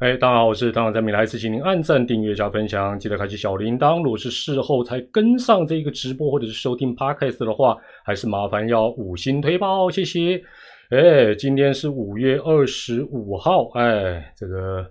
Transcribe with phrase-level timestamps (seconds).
[0.00, 4.02] 哎，大家好，我是唐在米莱斯，请您按赞、订阅、加分享，记得开启小铃铛。
[4.02, 10.42] 如果是事后才跟上这个直播或者是收听 podcast 的话，还是麻烦要五星推爆，谢谢。
[10.88, 14.90] 哎，今天是五月二十五号，哎，这个。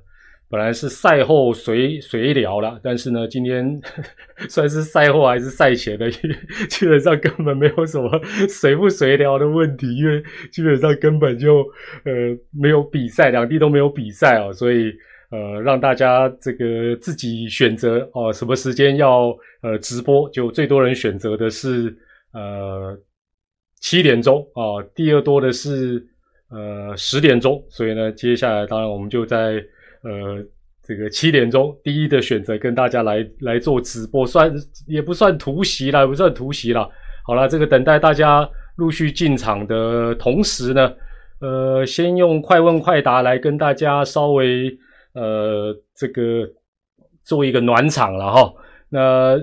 [0.52, 3.80] 本来是赛后随随聊了，但是呢，今天
[4.50, 6.10] 算是赛后还是赛前的，
[6.68, 8.10] 基本上根本没有什么
[8.48, 11.58] 随不随聊的问题，因为基本上根本就
[12.04, 14.92] 呃没有比赛，两地都没有比赛哦，所以
[15.30, 19.28] 呃让大家这个自己选择哦，什么时间要
[19.62, 21.96] 呃直播，就最多人选择的是
[22.34, 22.98] 呃
[23.82, 26.04] 七点钟啊，第二多的是
[26.50, 29.64] 呃十点钟，所以呢，接下来当然我们就在。
[30.04, 30.44] 呃，
[30.82, 34.52] 这个七点钟第一的选择跟大家来来做直播，算
[34.88, 36.90] 也不算突袭了，不算突袭了。
[37.26, 40.92] 好了，这个等待大家陆续进场的同时呢，
[41.42, 44.70] 呃，先用快问快答来跟大家稍微
[45.14, 46.48] 呃这个
[47.24, 48.54] 做一个暖场了哈。
[48.90, 49.38] 那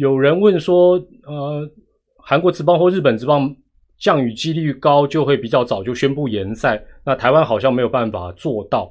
[0.00, 0.94] 有人问说，
[1.26, 1.68] 呃，
[2.16, 3.54] 韩国职棒或日本职棒
[3.98, 8.90] 降雨几率高，就会比较早就宣布延赛，那台湾好像没有办法做到。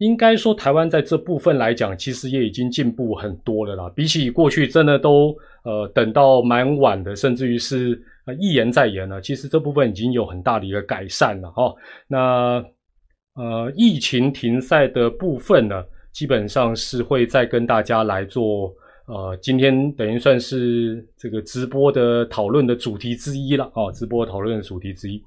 [0.00, 3.92] 应该说，台湾在这部分来讲，其实也已经进步很多了啦。
[3.94, 8.00] 比起过去，真的都呃等到蛮晚的，甚至于是
[8.38, 9.20] 一言再言了。
[9.20, 11.74] 其实这部分已经有很大的一个改善了哈。
[12.08, 12.64] 那
[13.34, 18.74] 呃，疫情停赛的部分呢，基本上是会再跟大家来做
[19.10, 25.20] 呃，今天等于算是这个直播的讨论的主题之一了啊，直播讨论的主题之一。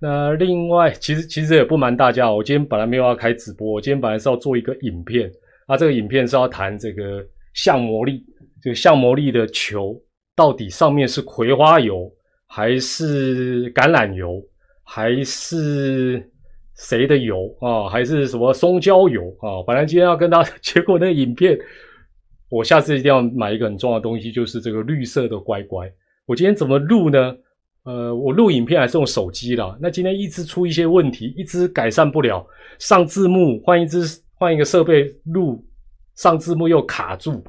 [0.00, 5.30] 那另外，其实其实也不瞒大家，我今天本来没有要开直播，我今天本来是要做一个影片，
[5.66, 8.24] 啊，这个影片是要谈这个橡魔力，
[8.62, 9.94] 这个橡魔力的球
[10.34, 12.10] 到底上面是葵花油
[12.46, 14.42] 还是橄榄油，
[14.82, 16.26] 还是
[16.78, 17.86] 谁的油啊？
[17.86, 19.60] 还是什么松焦油啊？
[19.66, 21.58] 本来今天要跟大家， 结果那个影片，
[22.48, 25.90] 我下次一定要买一个很重要的东西，就是这个绿色的乖乖。
[26.26, 27.36] 我今天怎么录呢？
[27.84, 29.78] 呃，我录影片还是用手机啦。
[29.80, 32.44] 那今天一直出一些问题，一直改善不了。
[32.80, 34.02] 上字幕换一只
[34.34, 35.64] 换一个设备录，
[36.16, 37.44] 上字幕又卡住。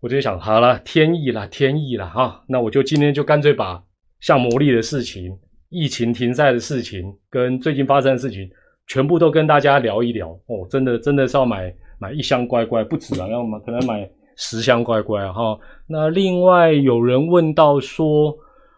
[0.00, 2.44] 我就想，好了，天意了，天意了哈。
[2.46, 3.82] 那我就今天就干脆把
[4.20, 5.34] 像魔力的事情、
[5.70, 8.48] 疫情停赛的事情跟最近发生的事情，
[8.86, 10.28] 全部都跟大家聊一聊。
[10.46, 15.58] 哦，真的真的是要买买一箱乖乖不止啊，要买可能买十箱乖乖哈。
[15.86, 18.34] 那另外有人问到说。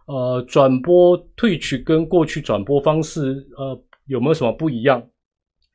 [0.06, 5.00] 呃，转播退取跟过去转播方式，呃，有没有什么不一样？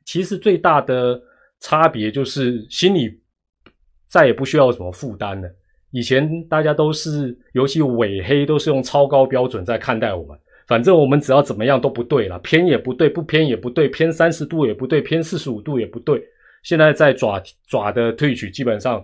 [0.04, 1.18] 其实最大的
[1.58, 3.18] 差别就是心里
[4.06, 5.48] 再也不需要什么负担了。
[5.90, 16.22] 以前大家都是，尤其尾黑都是用超高标准在看待我们，反正我们只要怎么样都不对了，偏也不对，不偏也不对，偏三十度也不对，偏四十五度也不对。
[16.62, 19.02] 现在在爪爪的退取，基本上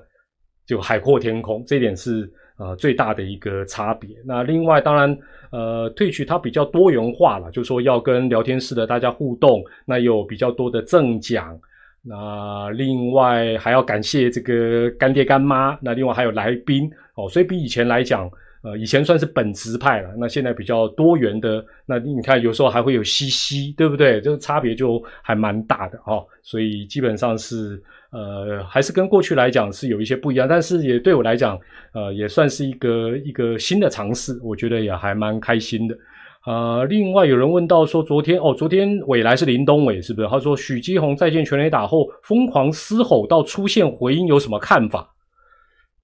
[0.66, 2.30] 就海阔天空，这点是。
[2.58, 4.10] 呃，最大的一个差别。
[4.24, 5.18] 那另外，当然，
[5.50, 11.58] 呃，退去它比较多元化了，就说要跟聊天室的大家互动，那有比较多的赠奖。
[12.02, 15.76] 那另外还要感谢这个干爹干妈。
[15.82, 18.30] 那另外还有来宾哦，所以比以前来讲，
[18.62, 20.10] 呃，以前算是本职派了。
[20.18, 24.20] 那现在比较多元的，那你看有时候还会有西西，对不对？
[24.20, 26.24] 这个差别就还蛮大的哦。
[26.42, 27.82] 所以基本上是。
[28.12, 31.58] 呃，还是跟过去来讲是有一些不一样，但是也对我来讲，
[31.94, 35.96] 呃，也算是一个一个新的尝试，我觉得也还蛮开心的。
[36.44, 40.28] 呃，另外有人问到说，昨天哦，昨天伟来是林东伟是不是？
[40.28, 45.08] 他说许基宏再见全垒打后疯狂嘶吼到出现回音，有什么看法？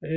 [0.00, 0.08] 呃，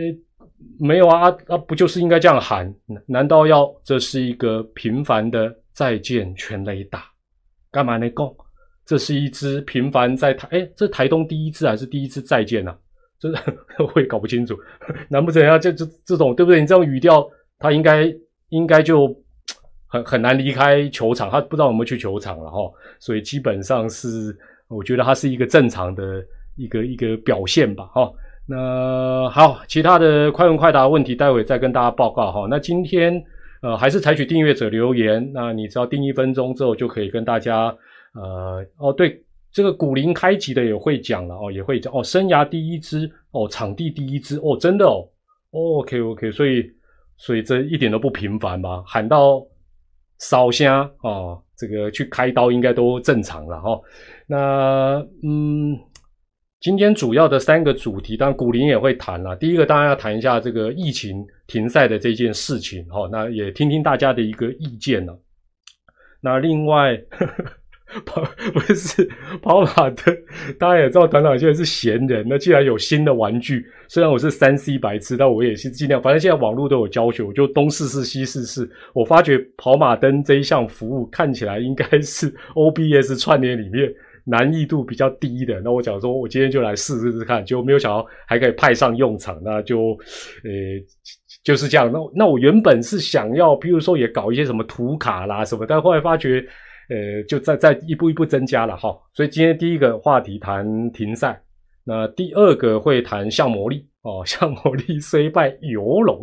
[0.79, 2.73] 没有啊，啊不就是应该这样喊？
[3.05, 7.05] 难道要这是一个平凡的再见全垒打？
[7.71, 8.09] 干嘛呢？
[8.09, 8.35] 够？
[8.83, 12.75] 这是一支平凡在台，哎，这台东第一次还是第一次再见呢？
[13.19, 13.29] 这
[13.93, 14.57] 我也搞不清楚。
[15.07, 16.59] 难不成要这这这种对不对？
[16.59, 17.25] 你这种语调，
[17.59, 18.11] 他应该
[18.49, 19.07] 应该就
[19.87, 22.59] 很很难离开球场，他不知道有没有去球场了哈。
[22.99, 24.35] 所以基本上是，
[24.67, 26.25] 我觉得他是一个正常的
[26.57, 28.11] 一个一个表现吧哈。
[28.51, 32.47] 那好，其他的快问快答问题，待会再跟大家报告哈。
[32.49, 33.23] 那今天
[33.61, 37.73] 呃还是采取订阅者留言，那你只要订一分钟之后，就可以跟大家。
[38.13, 45.07] 呃哦，对，这个古林开集的也会讲了哦，也会讲哦，生涯第一支哦，场地第一支哦，真的哦
[45.51, 46.69] ，OK OK，所以
[47.15, 48.83] 所以这一点都不平凡吧？
[48.85, 49.41] 喊到
[50.19, 53.79] 烧香啊，这个去开刀应该都正常了哈。
[54.27, 55.79] 那嗯，
[56.61, 59.35] 今天主要的三个主题，当然古林也会谈了。
[59.35, 65.11] 第一个当然要谈一下这个疫情停赛的这件事情哈，那也听听大家的一个意见呢。
[66.21, 67.01] 那另外。
[68.05, 68.23] 跑
[68.53, 69.05] 不是
[69.41, 70.17] 跑马灯，
[70.57, 78.71] 大家也知道团长现在是闲人，那既然有新的玩具，虽然我是三 C 白痴，但我也是尽量，反正现在网络都有教学，我就东试试西试试。
[78.93, 83.93] 我发觉跑马灯这一项服务看起来应该是 OBS 串联里面
[84.23, 85.59] 难易度比较低的。
[85.61, 89.89] 那我讲说，我今天就来试试试看，就没有想到还可以派上用场，那就
[90.43, 90.51] 呃
[91.43, 91.91] 就是这样。
[91.91, 96.45] 那那我原本是想要，比如说也搞一些什么图卡啦什么，但后来发觉。
[96.89, 101.41] 呃，就在在一步一步增加了哈，所以今天第一个话题谈停赛，
[101.85, 106.21] 那第二个会谈向魔力哦，向魔力虽败犹荣，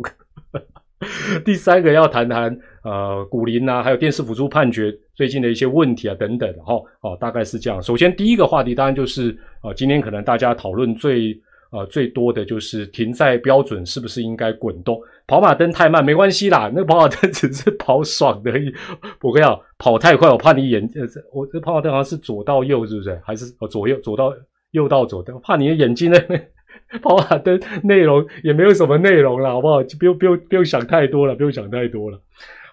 [1.43, 7.81] 第三个要谈谈呃古林啊，还有电视辅助判决最近的一些问题啊等等哈，哦大概是这样。
[7.81, 11.39] 首先第一个话题当然就是啊，今天可能大家讨论最。
[11.71, 14.99] 啊，最多的就是停赛标准是不是应该滚动？
[15.27, 18.73] 跑马灯太慢没关系啦，那跑马灯只是跑爽而已。
[19.21, 21.01] 我跟你讲，跑太快我怕你眼呃，
[21.31, 23.21] 我这跑马灯好像是左到右是不是？
[23.23, 24.33] 还是哦左右左到
[24.71, 25.23] 右到左？
[25.31, 26.17] 我怕你的眼睛呢。
[27.03, 29.83] 跑马灯内容也没有什么内容了，好不好？
[29.83, 32.19] 就不用不用不用想太多了，不用想太多了。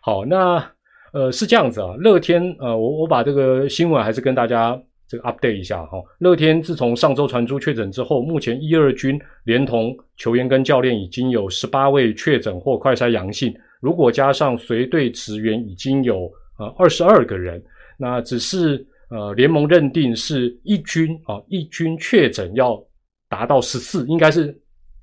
[0.06, 0.64] 好，那
[1.12, 4.80] 呃是这样子啊，乐天呃，我我把这个新闻还是跟大家。
[5.08, 16.28] 这个 update 一下哈，乐天自从上周传出确诊之后，目前一二军连同球员跟教练已经有十八位确诊或快筛阳性，如果加上随队职员，已经有
[16.58, 17.62] 呃二十二个人。
[17.96, 22.76] 那只是呃联盟认定是一军啊，一军确诊要
[23.28, 24.52] 达到十四，应该是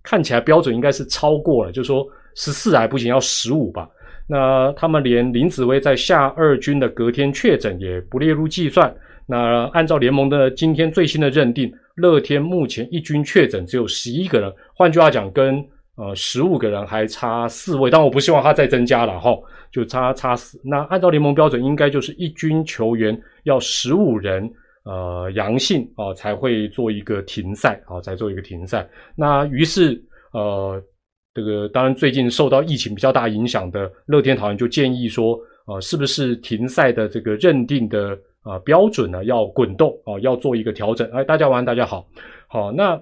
[0.03, 3.89] 看起来标准应该是超过了，就是说十四还不行，要十五吧。
[4.27, 8.93] 那他们连林子威在下二军的隔天确诊也不列入计算。
[9.25, 15.63] 那按照联盟的今天最新的认定，乐天目前一军确诊只有十一个人，换句话讲，跟
[15.95, 19.31] 呃十五个人还差四位，但我不希望他再增加了哈，
[19.71, 20.59] 就差差四。
[20.63, 24.51] 那按照联盟标准，应该就是一军球员要十五人
[24.83, 28.85] 呃阳性啊才会做一个停赛啊，才做一个停赛。
[29.15, 30.83] 那于是呃
[31.33, 38.17] 这个当然最近受到疫情比较大影响的乐天桃园就建议说，呃是不是停赛的这个认定的。
[38.43, 41.09] 啊，标准呢要滚动啊，要做一个调整。
[41.11, 42.05] 哎，大家晚，大家好，
[42.49, 42.73] 好。
[42.73, 43.01] 那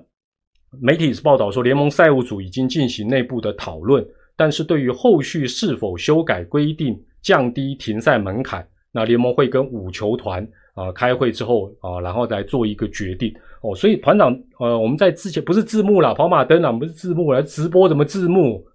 [0.80, 4.06] 媒体是报道说，联盟赛务组已经进行内部的讨论，
[4.38, 13.34] 但是对于后续是否修改规定，降低停赛门槛，那联盟会跟五球团啊开会之后啊，然后再做一个决定。
[13.62, 18.66] 哦，所以团长，呃，我们在之前不是字幕啦，跑马灯啊，不是字幕了，直播怎么字幕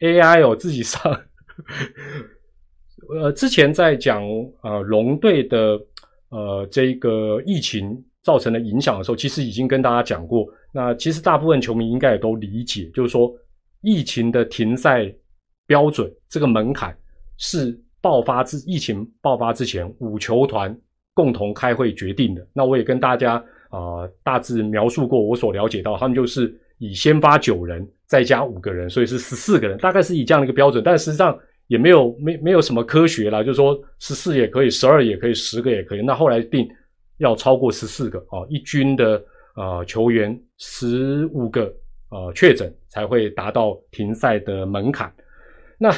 [0.00, 1.00] ？AI 哦，自己上。
[3.14, 4.22] 呃，之前在讲
[4.62, 5.80] 呃龙队的。
[6.30, 10.44] 呃，这个疫情造成的影响的时候，其实已经跟大家讲过。
[10.72, 13.32] 那其实大部分球迷应该也都理解，就是说
[13.82, 15.14] 疫情的停赛
[15.64, 16.92] 标准这个门槛
[17.38, 20.76] 是爆发之疫情爆发之前五球团
[21.12, 22.44] 共同开会决定的。
[22.52, 23.40] 那我也跟大家
[23.74, 30.82] 啊大致描述过我所了解到，他们就是以先发九人再加五个人，所以是十四个人，大概是以这样的一个标准。
[30.84, 31.38] 但实际上。
[31.68, 36.02] 也没有没没有什么科学啦，就是说十四也可以，十二也可以，十个也可以。
[36.02, 36.68] 那后来定
[37.16, 39.24] 要超过十四个啊，一军的
[39.56, 41.74] 呃球员十五个
[42.10, 45.10] 呃确诊才会达到停赛的门槛。
[45.78, 45.90] 那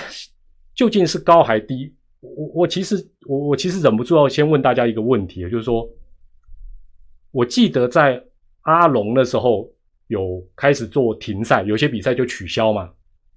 [0.73, 1.93] 究竟是高还低？
[2.21, 5.85] 我我其实我我其实忍不住要先问大家一个问题，就是说，
[7.37, 8.19] 我记得在
[8.63, 9.71] 阿龙的时候
[10.07, 12.91] 有开始做停赛，有些比赛就取消嘛。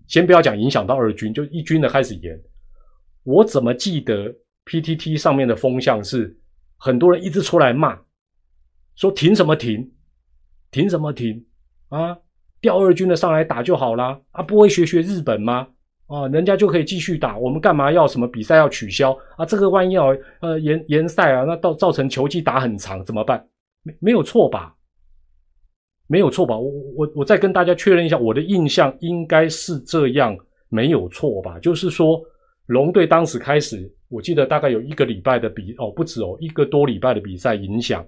[0.07, 2.41] 先不要讲影响到二军，就一军的开始延。
[3.23, 4.33] 我怎么记得
[4.67, 6.33] PTT 上面的风向是
[6.77, 7.99] 很多人一直出来骂，
[8.95, 9.91] 说停什么停，
[10.71, 11.45] 停什么停
[11.89, 12.17] 啊？
[12.61, 15.67] 调二军的上来打就好啦，啊，不会学学日本吗？
[16.07, 19.45] 啊，人家就可以继续打，我们干嘛要什么比赛要取消啊？
[19.45, 23.45] 这个万一要呃延延赛啊，那到造成球季打很长怎么办？
[23.99, 24.75] 没有错吧？
[26.07, 26.57] 没有错吧？
[26.57, 30.35] 我我我再跟大家确认一下，我的印象应该是这样，
[30.67, 31.59] 没有错吧？
[31.59, 32.19] 就是说，
[32.65, 38.03] 龙队当时开始，我记得大概有一个礼拜的比哦，不止哦，一个多礼拜的比赛影响。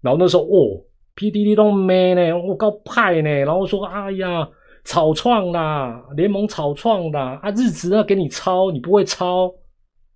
[0.00, 0.80] 然后那时候哦
[1.16, 4.48] ，PDD 都没呢，我告派呢，然后说哎呀，
[4.84, 9.46] 草创啦，联盟草创啦，啊，日子要给你抄，你不会抄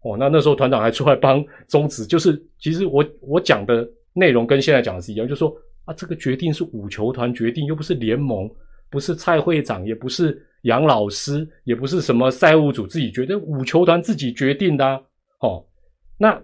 [0.03, 0.17] 哦。
[0.19, 5.57] 那那时候团长还出来帮终止，就是其实我我讲的内容跟现在讲的是一样，就是说。
[5.85, 8.47] 啊，这个决定是五球团决定，又不是联盟，
[8.91, 14.85] 不是蔡会长，也不是杨老师，也不是什么赛务组自己决定，五球团自己决定的
[15.41, 15.65] 哦。
[16.19, 16.39] 那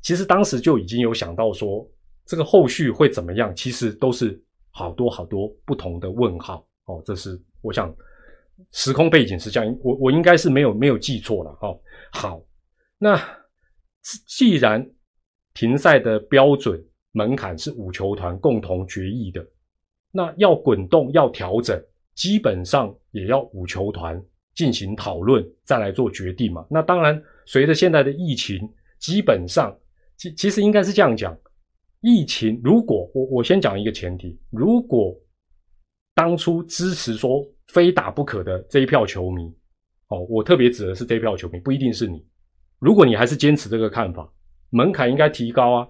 [0.00, 1.88] 其实当时就已经有想到说，
[2.26, 3.54] 这个后续会怎么样？
[3.54, 4.36] 其实都是
[4.72, 7.00] 好多好多不同的问号哦。
[7.04, 7.94] 这是我想
[8.72, 11.78] 时空背景是这样，我我应该是没有没有记错了哦。
[12.10, 12.42] 好，
[12.98, 13.16] 那
[14.26, 14.84] 既然
[15.54, 16.82] 停赛的标准
[17.12, 19.44] 门槛是五球团共同决议的，
[20.10, 21.80] 那要滚动要调整，
[22.14, 24.20] 基本上也要五球团
[24.54, 26.66] 进行讨论再来做决定嘛。
[26.68, 28.68] 那当然，随着现在的疫情，
[28.98, 29.76] 基本上
[30.16, 31.36] 其其实应该是这样讲，
[32.00, 35.16] 疫情如果我我先讲一个前提，如果
[36.16, 39.52] 当初支持说非打不可的这一票球迷，
[40.08, 42.24] 哦，我特别指的是这一票球迷，不一定是你。
[42.80, 44.28] 如果你还是坚持这个看法，
[44.74, 45.88] 门槛应该提高啊。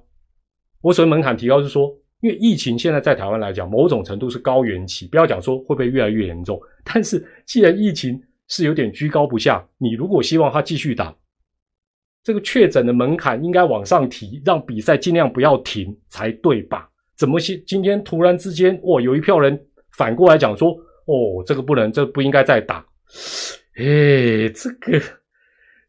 [0.83, 6.61] 我所谓门槛提高是说，因为疫情现在在台湾来讲，某种程度是高原期，不要讲说会不会越来越严重。
[6.85, 11.17] 但是既然疫情是有点居高不下，你如果希望他继续打，
[12.23, 16.91] 这个确诊的门槛应该往上提，让比赛尽量不要停才对吧？
[17.17, 19.59] 怎么今今天突然之间，哇，有一票人
[19.97, 20.73] 反过来讲说，
[21.07, 22.85] 哦，这个不能，这不应该再打。
[23.77, 25.01] 哎，这个，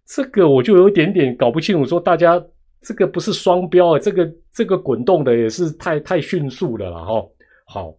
[0.05, 2.41] 这个我就有一点点搞不清楚，说大家
[2.85, 7.27] 这个不是双标啊，这个这个滚动的也是太太迅速了了哈。
[7.65, 7.95] 好，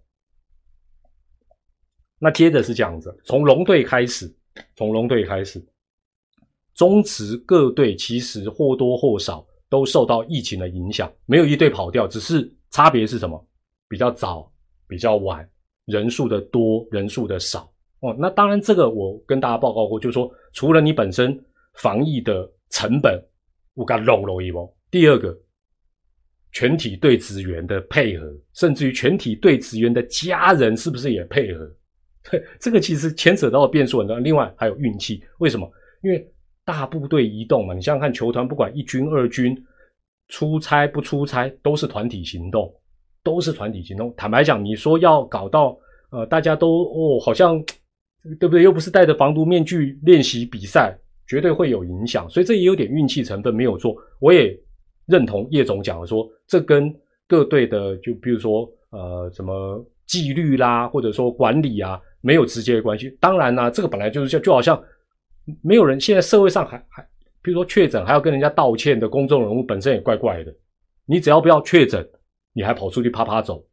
[2.21, 4.33] 那接着是这样子，从龙队开始，
[4.77, 5.61] 从龙队开始，
[6.75, 13.45] 中职各队其实或多或少都受到疫情的影响，没有一队跑掉，只是差别是什么？
[13.89, 14.53] 比较早，
[14.87, 15.49] 比较晚，
[15.87, 17.69] 人数的多，人数的少。
[18.01, 21.37] 哦，那当然，这个我跟大家报告过，就是说，除了你本身
[21.75, 23.21] 防疫的成本，
[23.75, 24.76] 我敢漏漏一波。
[24.97, 25.39] 第二个，
[26.53, 31.71] 全体队职员的配合，甚至于全体队职员的家人是不是也配合？
[32.59, 34.19] 这个其实牵扯到变数很多。
[34.19, 35.71] 另外还有运气，为什么？
[36.03, 36.27] 因为
[36.65, 39.55] 大部队移动嘛，你想想看，球团不管一军二军，
[40.29, 42.75] 出差不出差，都是团体行动，
[43.23, 44.15] 都是团体行动。
[44.17, 47.63] 坦白讲，你说要搞到呃，大家都哦，好像。
[48.41, 48.65] 对不对？
[48.65, 50.99] 又不是戴着防毒面具练习比赛，
[51.29, 52.29] 绝对会有影响。
[52.29, 53.95] 所以这也有点运气成分，没有错。
[54.19, 54.59] 我也
[55.07, 56.95] 认同叶总讲的说，这跟
[57.27, 63.11] 各队的就比如说呃什么纪律啦，或者说管理啊，没有直接的关系。
[63.21, 64.83] 当然啦，这个本来就是就就好像
[65.63, 67.03] 没有人现在社会上还还，
[67.43, 70.55] 比如说确诊还要跟人家道歉的公众人物，本身也怪怪的。
[71.07, 72.07] 你只要不要确诊，
[72.53, 73.65] 你还跑出去啪啪走，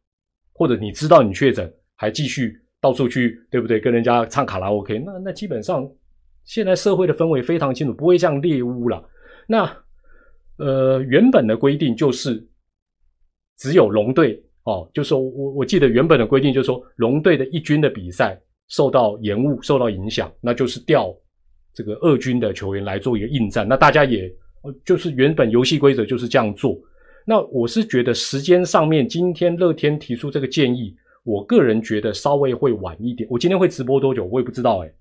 [0.52, 2.60] 或者你知道你确诊还继续。
[2.80, 3.80] 到处去，对不对？
[3.80, 5.90] 跟人家唱卡拉 OK，那那基本上
[6.44, 9.02] 现在社会的氛围非常清楚，不会像猎巫了。
[9.48, 9.64] 那
[10.58, 12.46] 呃，原本的规定就是
[13.56, 21.14] 只有龙队哦，就说我我记得原本的规定就是说，龙队的一军的比赛受到延误、受到影响，那就是调
[21.72, 23.66] 这个二军的球员来做一个应战。
[23.66, 24.32] 那大家也
[24.84, 26.78] 就是原本游戏规则就是这样做。
[27.26, 30.94] 那我是觉得时间上面，今天乐天提出这个建议。
[31.24, 33.26] 我个人觉得稍微会晚一点。
[33.30, 34.26] 我今天会直播多久？
[34.26, 34.92] 我也不知道哎，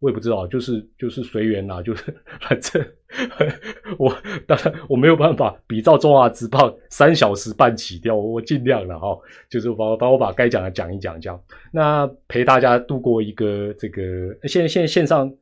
[0.00, 2.14] 我也不知道，就是就是随缘啦，就是
[2.46, 2.86] 反正
[3.98, 4.14] 我
[4.46, 9.16] 当然我没有办法比照中华直报三小时半起掉，我尽量了哈，
[9.48, 11.40] 就是帮帮我把该讲的讲一讲，这样
[11.72, 14.02] 那陪大家度过一个这个
[14.44, 15.32] 现在现在线上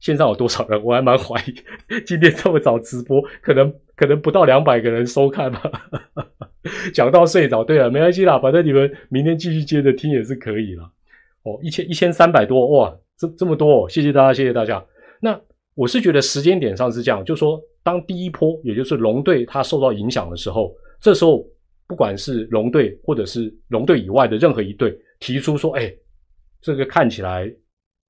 [0.00, 0.82] 线上有多少人？
[0.84, 5.60] 我还蛮怀疑 今天这么早直播，可能可能不到两百个人收看吧。
[6.94, 10.82] 讲到睡着，对了，没关系啦，反正你们明天继续接着听也是可以了。
[11.42, 14.82] 哦，一千一千三百多哇，这这么多，谢谢大家，谢谢大家。
[15.74, 21.44] 我是觉得时间点上是这样，就是说当第一波，也就是龙队它受到影响的时候，这时候
[21.86, 25.92] 不管是龙队或者是龙队以外的任何一队提出说，哎，
[26.60, 27.52] 这个看起来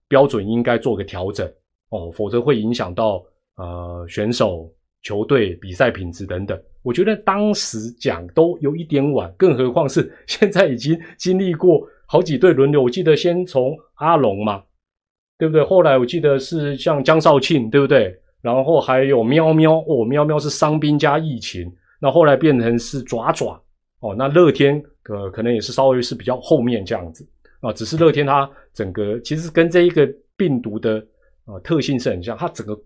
[0.09, 1.51] 标准应该做个调整
[1.89, 3.25] 哦，否则会影响到
[3.57, 4.71] 呃选手、
[5.03, 6.61] 球队比赛品质等等。
[6.83, 12.83] 我觉得当时讲都有一点晚，更何况是 现在已经经历过好几队轮流。
[12.83, 14.63] 我记得先从阿龙嘛，
[15.39, 15.63] 对不对？
[15.65, 18.15] 后来我记得是像江少庆，对不对？
[18.41, 23.61] 然后还有喵喵哦，喵喵是伤兵加疫情，那后来变成是爪爪
[24.01, 24.15] 哦。
[24.17, 27.27] 那乐天呃，可能也是稍微是比较后面这样子
[27.61, 27.73] 啊。
[27.73, 31.05] 只是乐天它整个其实跟这一个病毒的
[31.47, 32.79] 呃特性是很像，它整个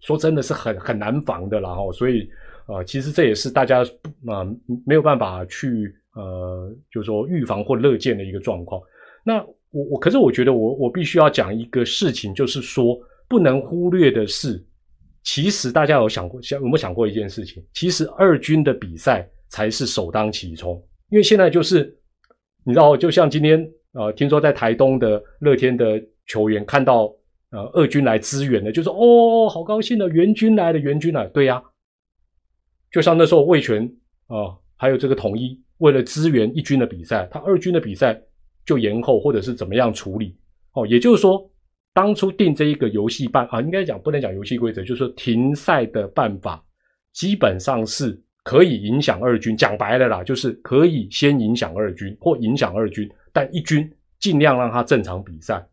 [0.00, 2.28] 说真的是很很难防的然后所以。
[2.64, 3.80] 啊，其实这也是大家
[4.24, 4.46] 啊
[4.86, 8.80] 没有办法去呃，就是说预防或乐见的一个状况。
[9.24, 12.96] 那我我可是我觉得我我必须要讲一个事情，就是说
[13.28, 14.64] 不能忽略的是，
[15.24, 17.62] 其实大家有想过想有没有想过一件事情？
[17.74, 21.94] 其实二军的比赛才是首当其冲，因为现在就是
[22.64, 27.12] 你知道，就像今天呃，听说在台东的乐天的球员看到
[27.50, 31.62] 呃二军来支援的，就说哦，好高兴的援军来了，援军来，对呀。
[32.90, 33.90] 就像那时候魏权
[34.26, 38.20] 啊，还有这个统一，为了支援一军的比赛，他二军的比赛
[38.64, 40.36] 就延后或者是怎么样处理
[40.72, 40.86] 哦。
[40.86, 41.50] 也就是说，
[41.94, 46.64] 当初定这一个游戏办啊，应该讲不能讲游戏规则，就是说停赛的办法，
[47.12, 49.56] 基本上是可以影响二军。
[49.56, 55.64] 讲白了啦，就是可以先影响二军或影响二军，但一军尽量让他正常比赛。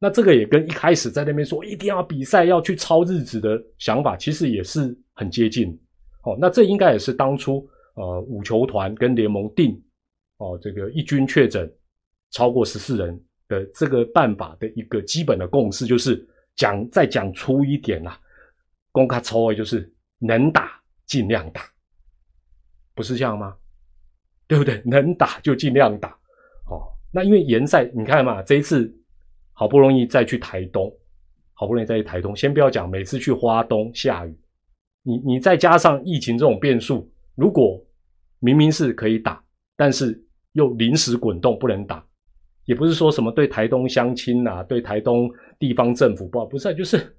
[0.00, 5.76] 那这个也跟一开始在那边说一定要比赛要去超日子的想法，其实也是很接近。
[6.24, 9.72] 哦，那这应该也是当初呃五球团跟联盟定
[10.38, 11.68] 哦这个一军确诊
[12.30, 18.20] 超过十四人的这个办法的一个基本的共识，就是讲再讲粗一点啦，
[18.92, 21.62] 公开抽位就是能打尽量打，
[22.94, 23.56] 不是这样吗？
[24.46, 24.82] 对不对？
[24.84, 26.10] 能打就尽量打。
[26.66, 28.94] 哦，那因为联赛你看嘛，这一次。
[29.60, 30.88] 好不容易再去台东，
[31.52, 34.38] 好不容易再去台东，先不要讲每次去花东下雨，
[35.02, 37.84] 你你再加上疫情这种变数，如果
[38.38, 39.42] 明明是可以打，
[39.74, 42.06] 但是又临时滚动不能打，
[42.68, 47.16] 也不是说什么对台东乡亲呐，对台东地方政府不好，不是，就是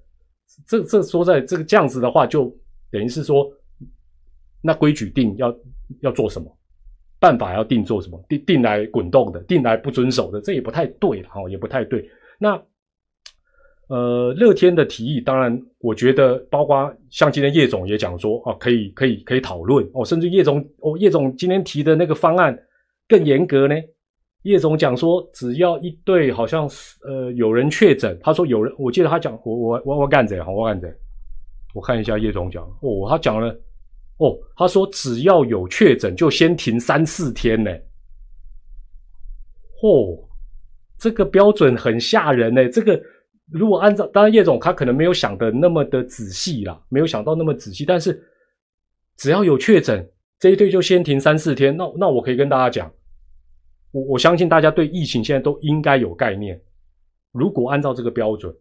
[0.68, 2.56] 这这说在这个这样子的话，就
[2.91, 3.51] 等于是说，
[4.62, 5.53] 那规矩定要
[6.01, 6.56] 要做什么？
[7.20, 8.24] 办法要定做什么？
[8.29, 12.08] 定定来滚动的，定来不遵守的，这也不太对了哈，也不太对。
[12.38, 12.62] 那，
[13.88, 22.56] 呃，乐天的提议，当然，我觉得，包括像今天叶总也讲说，哦，可以，可以，可以讨论哦，甚至叶总，哦，叶总今天提的那个方案
[23.08, 23.74] 更严格呢。
[24.43, 26.69] 叶总讲说，只要一对，好像
[27.03, 30.88] 呃有人确诊，他说有人，我记得他讲，我我我我干着，我干着，
[31.74, 33.50] 我看一下叶总讲，哦，他讲了，
[34.17, 37.72] 哦，他说只要有确诊，就先停三四天呢，
[39.81, 40.27] 嚯！
[40.98, 42.67] 这个标准很吓人呢。
[42.67, 43.01] 这个
[43.50, 47.86] 如果按照，当然叶总他可能没有想的那么的仔细啦，没有想到那么仔细。
[47.86, 48.22] 但是
[49.15, 50.05] 只要有确诊，
[50.38, 51.75] 这一队就先停三四天。
[51.77, 52.91] 那那我可以跟大家讲，
[53.91, 56.60] 我我相信大家对疫情现在都应该有概念。
[57.31, 58.53] 如果按照这个标准，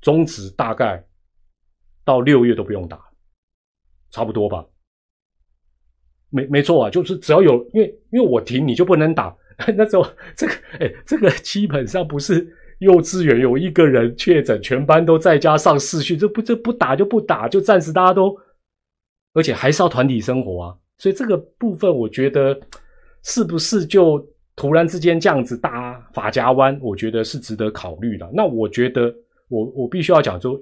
[0.00, 1.04] 中止大概
[2.04, 3.00] 到六月都不用打，
[4.10, 4.64] 差不多吧？
[6.30, 9.34] 没没错啊，就是只要有，因为因为我停，你就不能打。
[9.76, 10.04] 那时候，
[10.36, 12.44] 这个哎，这个基本上不是
[12.80, 18.36] 幼稚园有一个人确诊，全班都在家上视讯，这不这不打就不打，就暂时大家都，
[19.32, 20.76] 而且还是要团体生活啊。
[20.98, 22.60] 所以这个部分，我觉得
[23.22, 24.18] 是不是就
[24.56, 28.30] 突然之间这样子搭法家湾，我觉得是值得考虑的。
[28.32, 29.12] 那我觉得，
[29.48, 30.60] 我我必须要讲，说，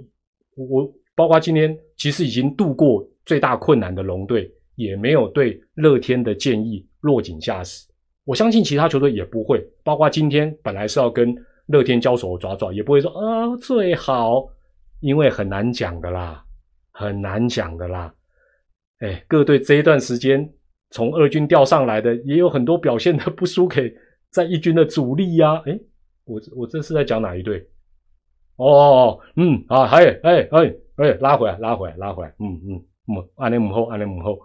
[0.57, 7.87] 我包括今天其实已经度过最大困难的龙队，也没有对乐天的建议落井下石。
[8.24, 11.35] 我相信其他球队也不会，包括今天本来是要跟
[11.66, 14.48] 乐天交手爪爪，也不会说啊最好，
[15.00, 16.42] 因为很难讲的啦，
[16.92, 18.14] 很难讲的啦。
[19.00, 20.48] 哎，各队这一段时间
[20.92, 23.92] 从二军调上来的，也有很多表现的不输给
[24.31, 25.61] 在一军的主力呀。
[25.66, 25.76] 哎，
[26.24, 27.66] 我我这是在讲哪一队？
[28.57, 34.38] 哦，嗯啊，还哎哎哎，拉回来，拉回来，拉回来，嗯嗯嗯，安内母后，安内母后。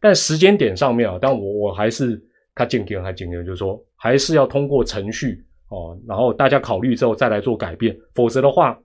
[0.00, 2.22] 但时间点上面啊，但我我还是。
[2.54, 8.76] 他进京还进京，就是说还是要通过程序哦，然后大家考虑之后再来做改变，否则的话，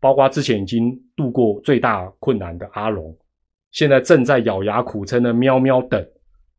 [0.00, 3.16] 包括之前已经度过最大困难的阿龙，
[3.70, 6.04] 现在正在咬牙苦撑的喵喵等，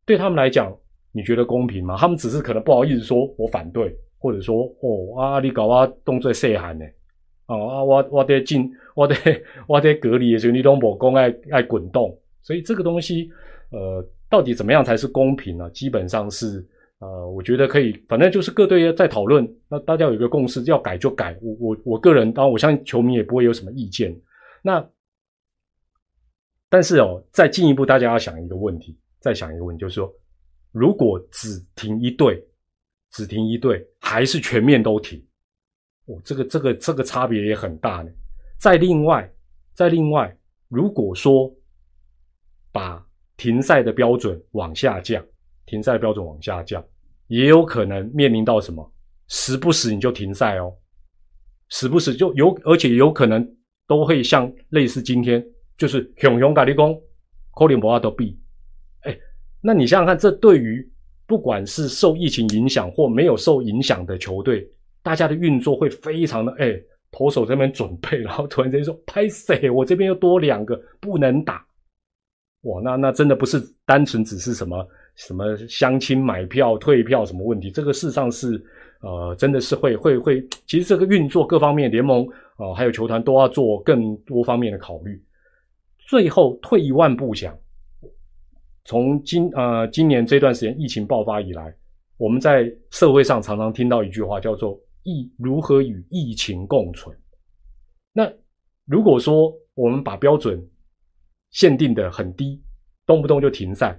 [0.04, 0.74] 对他们来讲，
[1.12, 1.96] 你觉得公平吗？
[1.98, 6.84] 他们只是可能不好意思说我反对，或者说哦啊你搞啊动作细寒呢，
[7.46, 9.14] 哦啊我我得进我得
[9.66, 13.30] 我得隔离的时候你都无讲爱爱滚动，所以这个东西
[13.70, 14.06] 呃。
[14.30, 15.68] 到底怎么样才是公平呢？
[15.70, 16.64] 基本上是，
[17.00, 21.36] 呃，我觉得可以，反正就是各队在讨论，那大家有一个共识，要改就改。
[21.42, 24.16] 我我我个人，当然我相信球迷也不会有什么意见。
[24.62, 24.78] 那，
[26.70, 30.10] 但是哦，再进一步，大家要想一个问题，再想一个问题，就是说，
[30.72, 32.42] 如果只停一队，
[33.10, 35.22] 只停一队，还是全面都停，
[36.06, 38.10] 哦，这个这个这个差别也很大呢。
[38.56, 39.30] 再另外，
[39.74, 40.34] 再另外，
[40.68, 41.52] 如果说
[42.70, 43.04] 把
[43.36, 45.24] 停赛的标准往下降，
[45.66, 46.84] 停赛的标准往下降，
[47.26, 48.92] 也有可能面临到什么？
[49.26, 50.72] 时不时你就停赛哦，
[51.68, 53.56] 时不时就有，而且有可能
[53.86, 55.44] 都会像类似今天，
[55.80, 56.94] 就是熊熊咖喱工，
[57.54, 58.38] 科林博阿都比，
[59.04, 59.18] 哎，
[59.62, 60.86] 那你想想看，这对于
[61.26, 64.70] 不管是受疫情影响或没有受影响的球队，
[65.02, 66.78] 大家的运作会非常的哎，
[67.10, 71.64] 投手这边准备，然后突然间说拍谁，我这边又多两个不能打。
[72.64, 78.62] 哇，那那真的不是单纯只是什么什么相亲买票退票什么问题，这个事实上是
[79.00, 85.18] 呃，真的是会会会，其实这个运作各方面联盟啊，还有球团都要做更多方面的考虑。
[86.10, 87.56] 最后退一万步讲，
[88.84, 91.72] 从今呃今年这段时间疫情爆发以来，
[92.16, 97.16] 我们在社会上常常听到一句话叫做“疫如何与疫情共存”。
[98.12, 98.28] 那
[98.86, 100.60] 如果说我们把标准
[101.52, 102.60] 限定的很低，
[103.06, 103.96] 动不动就停赛，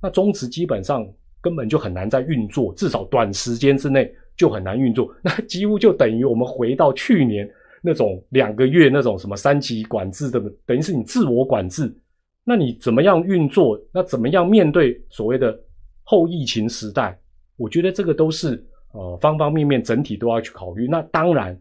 [0.00, 1.06] 那中职基本上
[1.42, 5.14] 根本就很难再运作，至少短时间之内就很难运作。
[5.22, 7.46] 那几乎就等于我们回到去年
[7.86, 11.94] 那种两个月那种什么三级管制的，等于是你自我管制。
[12.42, 13.78] 那你怎么样运作？
[13.92, 15.58] 那怎么样面对所谓的
[16.02, 17.18] 后疫情时代？
[17.56, 20.88] 我觉得这个都是呃方方面面整体都要去考虑。
[20.88, 21.58] 那当然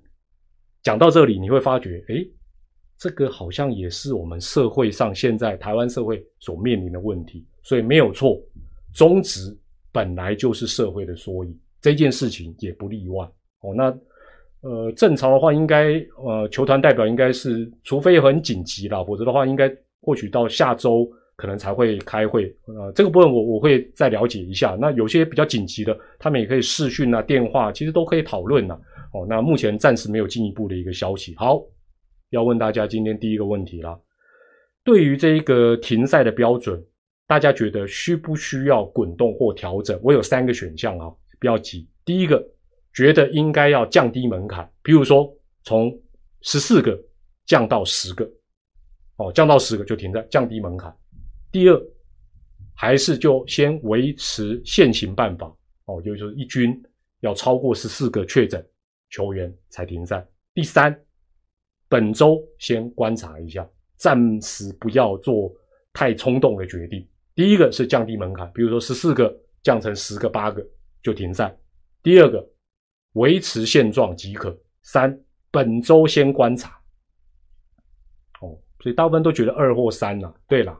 [0.82, 2.26] 讲到这里，你会发觉，哎，
[2.98, 7.46] 这个好像也是我们社会上现在台湾社会所面临的问题。
[7.64, 8.42] 所以没有错，
[8.94, 9.58] 中职
[9.92, 13.26] 本来就是社会的缩影，这件事情也不例外。
[13.62, 13.94] 哦，那
[14.64, 19.72] 呃正常的话，应该呃球团代表应该是，除非很紧急啦，否则的话应该。
[20.06, 24.78] 或许到下周可能才会开会，呃，这个部分我我会再了解一下。
[24.78, 28.78] 那有些比较紧急的，他们也可以视讯啊、电话，其实都可以讨论呐。
[29.14, 31.34] 哦，那目前暂时没有进一步的一个消息。
[31.38, 31.64] 好，
[32.32, 33.98] 要问大家今天第一个问题啦，
[34.84, 36.84] 对于这一个停赛的标准，
[37.26, 39.98] 大家觉得需不需要滚动或调整？
[40.04, 41.88] 我有三个选项啊，不要急。
[42.04, 42.46] 第一个，
[42.94, 45.92] 觉得应该要降低门槛，比如说从
[46.42, 46.98] 十四个
[47.46, 48.30] 降到十个。
[49.18, 50.92] 哦，降到十个就停在降低门槛。
[51.52, 51.80] 第二，
[52.74, 55.56] 还是就先维持现行办法。
[55.86, 56.82] 哦，就是一军
[57.20, 58.66] 要超过十四个确诊
[59.12, 60.26] 球员才停赛。
[60.56, 61.00] 第三，
[61.88, 65.54] 本周先观察一下，暂时不要做
[65.94, 67.08] 太冲动的决定。
[67.36, 70.66] 第一个是降低门槛，比如说十四个降成十个、八个
[71.04, 71.56] 就停赛。
[72.02, 72.44] 第二个，
[73.14, 74.56] 维持现状即可。
[74.84, 76.80] 三，本周先观察。
[78.40, 80.36] 哦所以大部分都觉得二或三了。
[80.46, 80.78] 对了，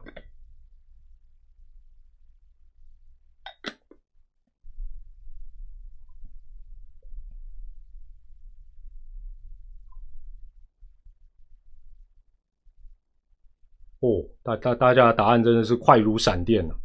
[14.00, 16.78] 哦，大大大家的答案真的是快如闪电了。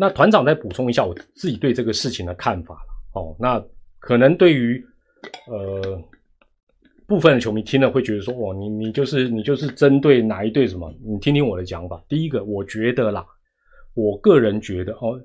[0.00, 3.20] 那团长再补充一下我自己对这个事情的看法了。
[3.20, 3.60] 哦，那
[3.98, 4.80] 可能对于
[5.48, 6.00] 呃
[7.04, 10.88] 部分的球迷听了会觉得说，哦，你你就是你就是针对哪一队什么？
[11.04, 12.00] 你听听我的讲法。
[12.06, 13.26] 第一个，我觉得啦，
[13.94, 15.20] 我个人觉得哦，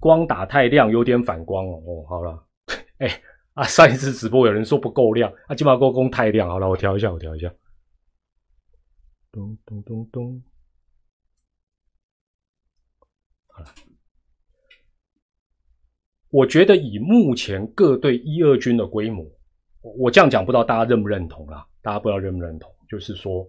[0.00, 1.82] 光打太亮有点反光哦。
[1.86, 2.42] 哦，好了，
[2.98, 3.20] 哎
[3.52, 6.48] 啊，上一次直播有人说不够亮，啊，金马高工太亮。
[6.48, 7.52] 好了，我调一下，我调一下。
[9.30, 10.42] 咚咚咚咚，
[13.48, 13.68] 好了。
[16.30, 19.26] 我觉得以目前各队一二军的规模，
[19.80, 21.66] 我这样讲不知道大家认不认同啦？
[21.80, 22.70] 大家不知道认不认同？
[22.86, 23.48] 就是说，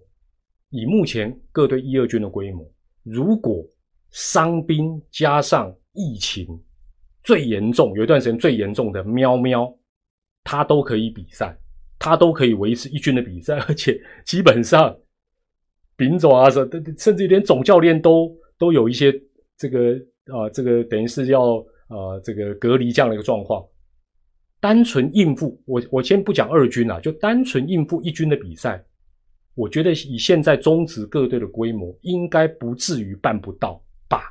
[0.70, 2.66] 以目前各队一二军的规模，
[3.04, 3.66] 如果
[4.12, 6.48] 伤兵加上疫情
[7.22, 9.70] 最严重，有一段时间最严重的喵喵，
[10.46, 11.54] 他都可以比赛，
[11.98, 14.98] 他都可以维持一军的比赛，而且基本上，
[15.98, 19.14] 丙总啊，甚甚至连总教练都都有一些
[19.58, 19.96] 这个
[20.28, 21.62] 啊，这个等于是要。
[21.90, 23.66] 呃，这个隔离这样的一个状况，
[24.60, 28.84] 单纯应付我，我先不讲二军啊，就单纯应付一军的比赛，
[29.56, 34.22] 我觉得以现在中职各队的规模，应该不至于办不到吧？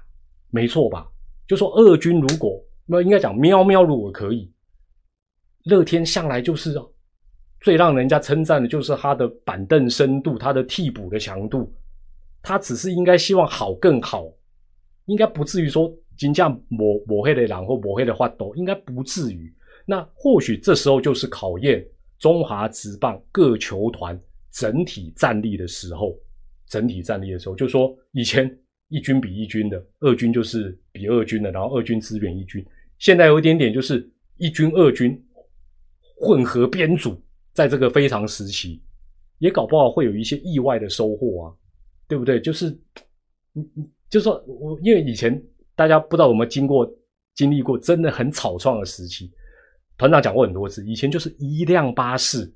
[0.51, 1.05] 没错吧？
[1.49, 4.49] 就说二军如果那应该讲喵喵如果可以，
[5.65, 6.81] 乐天向来就是
[7.61, 11.75] 最让人家称赞的就是他的板凳深度，他的替补的强度，
[12.41, 14.33] 他只是应该希望好更好，
[15.07, 15.93] 应该不至于说。
[16.19, 19.51] 金价抹抹黑的狼或抹黑的话，都，应该不至于。
[19.87, 21.83] 那或许这时候就是考验
[22.19, 26.15] 中华职棒各球团整体战力的时候。
[26.67, 28.55] 整体战力的时候，就说以前
[28.89, 32.63] 一军比一军的，二军就是比二军的，然后二军支援一军。
[32.99, 35.19] 现在有一点点就是一军二军
[36.19, 37.19] 混合编组，
[37.55, 38.83] 在这个非常时期，
[39.39, 41.55] 也搞不好会有一些意外的收获啊，
[42.07, 42.39] 对不对？
[42.39, 42.69] 就是，
[43.55, 45.43] 嗯嗯，就说我因为以前。
[45.79, 46.85] 大家不知道有没有经过、
[47.37, 49.31] 经历过真的很草创的时期。
[49.97, 52.53] 团长讲过很多次，以前就是一辆巴士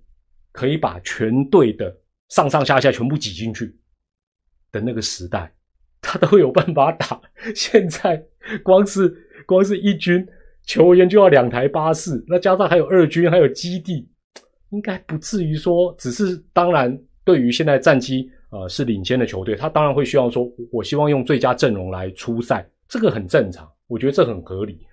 [0.50, 1.96] 可以把全队的
[2.30, 3.78] 上上下下全部挤进去
[4.72, 5.52] 的那个时代，
[6.00, 7.20] 他都有办法打。
[7.54, 8.20] 现在
[8.64, 9.08] 光是
[9.46, 10.26] 光是一军
[10.64, 14.08] 球员就要两台巴士，那加上还有二军还有基地，
[14.70, 16.36] 应该不至于说只是。
[16.52, 22.68] 当然，对于现在战绩呃是领先的球队，他当然会希望说，我希望用最佳阵容来出赛。
[22.92, 24.86] 这个很正常，我觉得这很合理。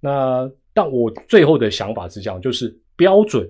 [0.00, 3.48] 那但我最后的想法是这样，就是标准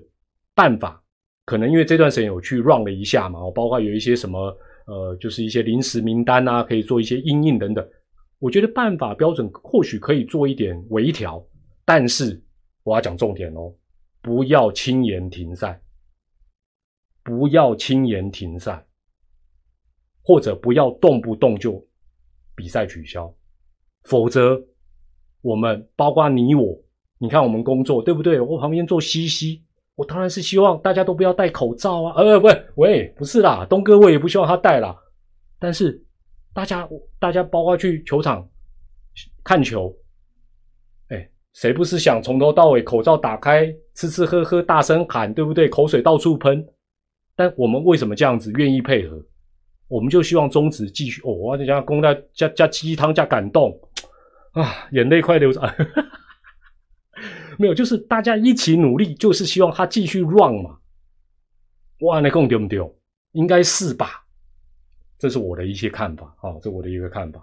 [0.53, 1.03] 办法，
[1.45, 7.89] 可能因为这段时间有去 run 了一下嘛，包括有一些什么呃，就是一些临时名单啊，可以做一些应应等等。
[8.37, 11.43] 我觉得办法标准或许可以做一点微调，
[11.83, 12.39] 但是
[12.83, 13.73] 我要讲重点哦，
[14.21, 15.81] 不要轻言停赛，
[17.23, 18.85] 不要轻言停赛，
[20.21, 21.83] 或者不要动不动就
[22.55, 23.33] 比赛取消，
[24.03, 24.59] 否则
[25.41, 26.77] 我们包括你我，
[27.17, 28.39] 你看我们工作对不对？
[28.39, 29.63] 我旁边做西西，
[29.95, 32.13] 我当然是希望大家都不要戴口罩啊！
[32.15, 34.95] 呃，不，喂，不是啦，东哥我也不希望他戴啦。
[35.59, 36.01] 但是
[36.53, 36.87] 大家
[37.19, 38.47] 大家包括去球场
[39.43, 39.93] 看球。
[41.09, 45.67] 哎谁不是想从头到尾口罩打开，吃吃喝喝，大声喊，对不对？
[45.67, 46.65] 口水到处喷。
[47.35, 49.17] 但我们为什么这样子愿意配合？
[49.89, 51.21] 我们就希望中止继续。
[51.23, 53.77] 哦，我加公加加加鸡汤加感动
[54.53, 55.61] 啊，眼泪快流下。
[57.59, 60.77] 没有，就是大家一起努力，就是希望他继续 run 嘛。
[61.99, 62.89] 哇，那共丢不丢？
[63.33, 64.23] 应该是吧？
[65.17, 67.41] 这是我的一些看法啊，这我的一个看法。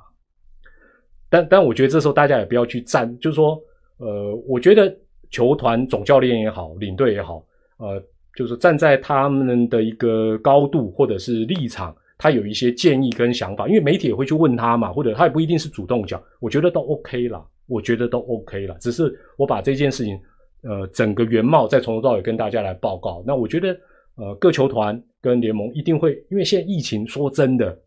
[1.29, 3.61] 但但我觉得这时候大家也不要去站，就是说。
[3.99, 4.95] 呃，我觉得
[5.31, 7.43] 球团总教练也好，领队也好，
[7.79, 7.99] 呃，
[8.35, 20.21] 就是站在他们的一个高度或者是立场，他有一些建议跟想法，因为媒体也会去问他嘛，或者他也不一定是主动讲，我觉得都 OK 了，我觉得都 OK 了，只是我把这件事情，
[20.63, 23.23] 呃，整个原貌再从头到尾跟大家来报告。
[23.27, 23.79] 那我觉得，
[24.17, 27.79] 呃，各球团跟联盟一定会，因为现在疫情，说真的，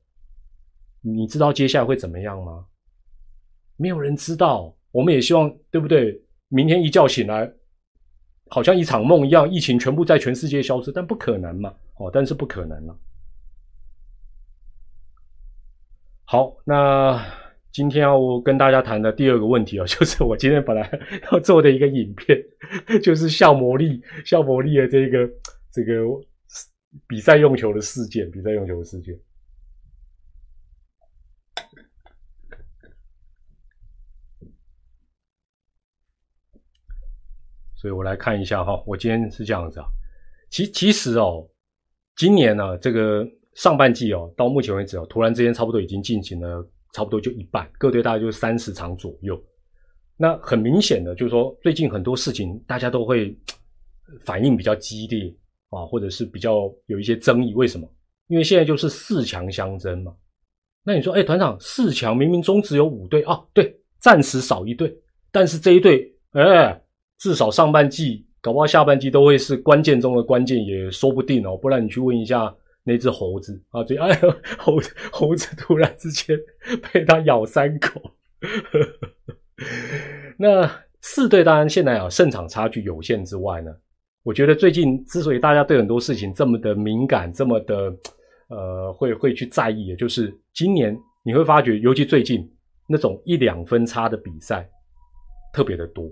[1.02, 2.65] 你知道接下来会怎么样吗？
[3.78, 4.76] 没有人知道。
[4.92, 6.20] 我们也希望，对不对？
[6.48, 7.48] 明天一觉醒来，
[8.50, 11.72] 好像一场梦一样，疫情全部在全世界消失，但不可能嘛？
[11.98, 13.00] 哦，但是不可能了。
[16.32, 17.20] 好，那
[17.72, 20.88] 今天要跟大家谈的第二个问题啊， 就是我今天本来
[21.32, 22.39] 要做的一个影片，
[23.02, 25.28] 就是效魔力、效魔力的这个
[25.72, 26.04] 这个
[27.08, 29.20] 比赛用球的事件，比赛用球的事件。
[37.76, 39.88] 所以我来看一下哈，我今天是这样子啊，
[40.52, 41.50] 其其实哦，
[42.15, 43.28] 今年呢这个
[43.60, 49.39] 上半季哦，到目前为止哦，突然之间差不多已经进行了差不多就一半，各队大概就三十场左右。
[50.17, 53.38] 那很明显的就是说，最近很多事情大家都会
[54.26, 55.32] 反应比较激烈
[55.69, 57.54] 啊，或者是比较有一些争议。
[57.54, 57.88] 为什么？
[58.28, 60.13] 因为现在就是四强相争嘛。
[60.84, 64.98] 那你说，哎，团长，四强明明中只有五队啊，对，暂时少一队，
[65.32, 66.82] 但是这一队，哎。
[67.17, 71.58] 至少上半季，搞不好下半季都会是关键中的关键，也说不定哦。
[71.58, 74.20] 不然你去问一下那只猴子啊，这哎
[74.58, 76.38] 猴子猴子突然之间
[76.92, 78.02] 被它咬三口。
[80.38, 80.70] 那
[81.02, 83.72] 四队当然现在啊胜场差距有限之外呢，
[84.24, 87.94] 我觉得最近之所以大家对很多事情这么的敏感，这么的
[88.48, 92.50] 呃会会去在意，也就是今年你会发觉，尤其最近
[92.88, 94.70] 那种一两分差的比赛
[95.54, 96.10] 特别的多。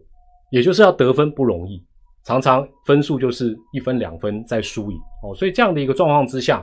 [0.50, 1.86] 也就是要得分不容易，
[2.28, 6.58] 常常分数就是一分两分在输赢哦，所以这样的一个状况之下，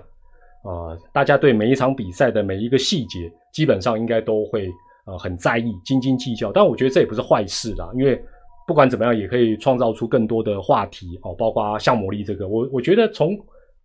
[0.62, 4.70] 啊，大家对每一场比赛的每一个细节，基本上应该都会
[5.06, 6.52] 呃很在意、斤斤计较。
[6.52, 8.22] 但我觉得这也不是坏事啦，因为
[8.66, 13.34] 不管怎么样，也可以创造出更多的话题哦，包括像魔力这个，我我觉得从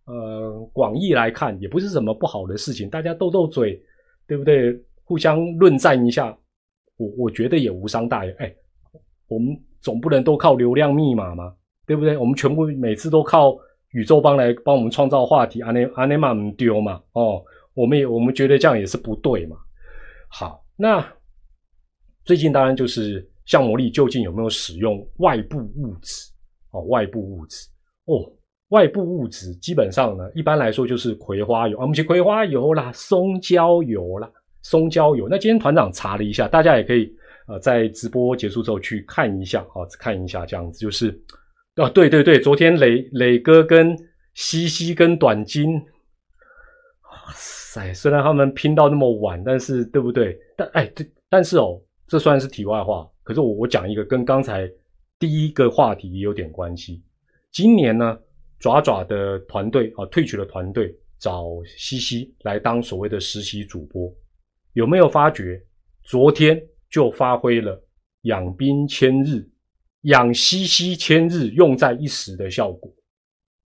[0.04, 3.82] 呃广义来看，也不是什么不好的事情，大家斗斗嘴，
[4.28, 4.78] 对不对？
[5.04, 6.36] 互相论战一下，
[6.98, 8.32] 我我觉得也无伤大雅。
[8.38, 8.54] 哎，
[9.26, 9.58] 我们。
[9.82, 11.54] 总不能都靠流量密码嘛，
[11.90, 12.16] 对不对？
[12.16, 13.58] 我们全部每次都靠
[13.90, 17.02] 宇宙帮来帮我们创造话题，阿内阿内玛唔丢嘛？
[17.14, 17.42] 哦，
[17.74, 19.56] 我们也我们觉得这样也是不对嘛。
[20.28, 21.04] 好，那
[22.24, 26.30] 最近当然就是像魔力究竟有没有使用外部物质？
[26.70, 27.66] 哦，外部物质
[28.04, 28.32] 哦，
[28.68, 34.30] 外部物质基本上呢，一般来说就是葵花油啊，我们去葵花油啦，松焦油啦，
[34.62, 35.26] 松焦油。
[35.28, 37.12] 那今天团长查了一下，大家也可以。
[37.48, 41.10] 呃，在直播结束之后去看一下，啊，看一下这样子，就是，
[41.76, 43.96] 啊，对对对，昨天磊磊哥跟
[44.34, 50.38] 西西跟短金，哇塞，虽然他们拼到那么晚，但是对不对？
[50.56, 53.08] 但哎，这，但是哦，这算是题外话。
[53.22, 54.70] 可是我我讲一个跟刚才
[55.18, 57.02] 第一个话题也有点关系。
[57.52, 58.18] 今年呢，
[58.58, 64.12] 爪爪的团队啊，退取的团队找西西来当所谓的实习主播，
[64.72, 65.62] 有没有发觉
[66.02, 66.60] 昨天？
[66.90, 67.80] 就发挥了
[68.22, 69.48] 养兵千日、
[70.02, 72.92] 养西西千日用在一时的效果。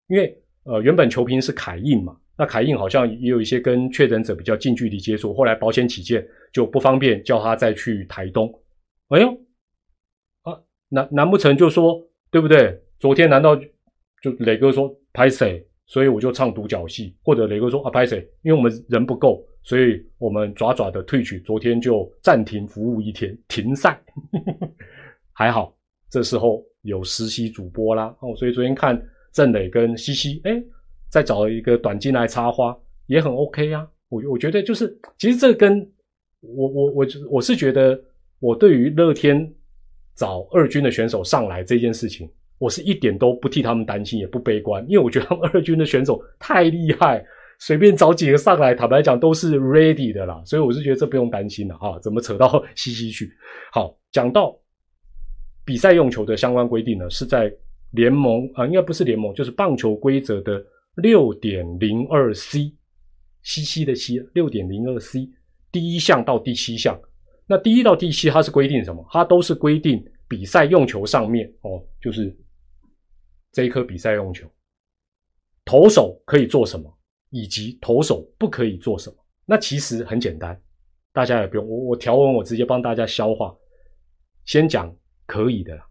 [0.08, 8.48] 因为呃，原本球评是凯印嘛，那凯印好像也有一些跟确诊者比较近距离接触，后来保险起见就不方便叫他再去台东。
[9.10, 9.30] 哎呦，
[10.44, 12.80] 啊，难难不成就说对不对？
[13.00, 13.56] 昨天难道
[14.22, 15.66] 就磊哥说拍谁？
[15.88, 18.20] 所以我就唱独角戏，或者磊哥说啊拍谁？
[18.44, 19.46] 因为我们人不够。
[19.64, 24.02] 所以我们爪爪的退去，昨天就暂停服务一天，停赛。
[25.34, 25.76] 还好，
[26.12, 30.62] 这时候有实习主播啦，哦，所以昨天看郑磊跟西西，哎，
[31.10, 33.88] 再找一个短进来插花也很 OK 啊。
[34.10, 35.80] 我我觉得就是，其实这跟
[36.42, 37.98] 我我我我是觉得，
[38.40, 39.50] 我对于乐天
[40.18, 47.26] 找二军的选手上来这件事情，我是一点都不替他们担心，也不悲观，因为我觉得他们二军的选手太厉害，
[47.60, 51.98] 随便找几个上来，坦白讲都是 ready 的啦，所以我是觉得这不用担心的哈。
[52.02, 53.32] 怎么扯到西西去？
[53.72, 54.61] 好，讲到。
[55.64, 57.54] 比赛用球的相关规定呢，是在
[57.92, 60.64] 联盟啊，应该不是联盟，就是棒球规则的
[60.96, 62.74] 六点零二 C，
[63.44, 65.30] 西西的西六点零二 C
[65.72, 67.00] 第一项到第七项。
[67.46, 69.06] 那第一到第七，它是规定什么？
[69.12, 72.36] 它都是规定比赛用球上面哦，就是
[73.52, 74.50] 这一颗比赛用球，
[75.66, 76.92] 投手可以做什么，
[77.30, 79.16] 以及投手不可以做什么。
[79.46, 80.60] 那其实很简单，
[81.12, 83.54] 大家也不用我我条文我直接帮大家消化，
[84.46, 84.94] 先讲。
[85.32, 85.88] 可以的啦，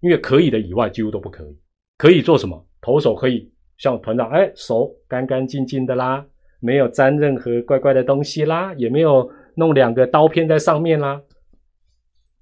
[0.00, 1.58] 因为可以的以外几乎都不可以。
[1.98, 2.64] 可以做什么？
[2.80, 6.24] 投手可以像团长，哎，手干干净净的啦，
[6.60, 11.20] 没有沾任何怪怪的东西啦，也没有弄两个刀片在上面啦，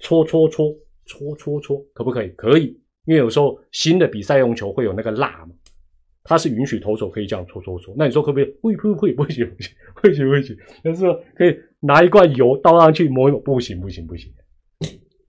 [0.00, 0.70] 搓搓搓
[1.06, 2.28] 搓搓搓，可不可以？
[2.36, 5.54] 可以，因为有时候新的比赛用球会有那个蜡嘛，
[6.24, 7.94] 它是允许投手可以这样搓搓搓。
[7.96, 8.44] 那你说可不可以？
[8.60, 14.30] 会会会不行不行不行不行，但是可以拿一罐油倒上去抹一抹，不行不行不行。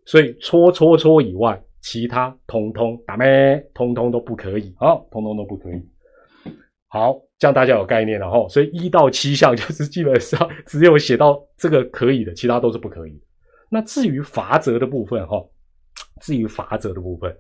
[0.10, 5.80] 所以搓搓搓以外，其他通通打咩，通通都不可以好，通通都不可以。
[6.88, 8.50] 好，这样大家有概念了哈。
[8.50, 13.22] 所以一到七项 就是基本上只有写到这个可以的，其他都是不可以。
[13.70, 15.40] 那至于罚则的部分哈，
[16.22, 17.32] 至于罚则的部分，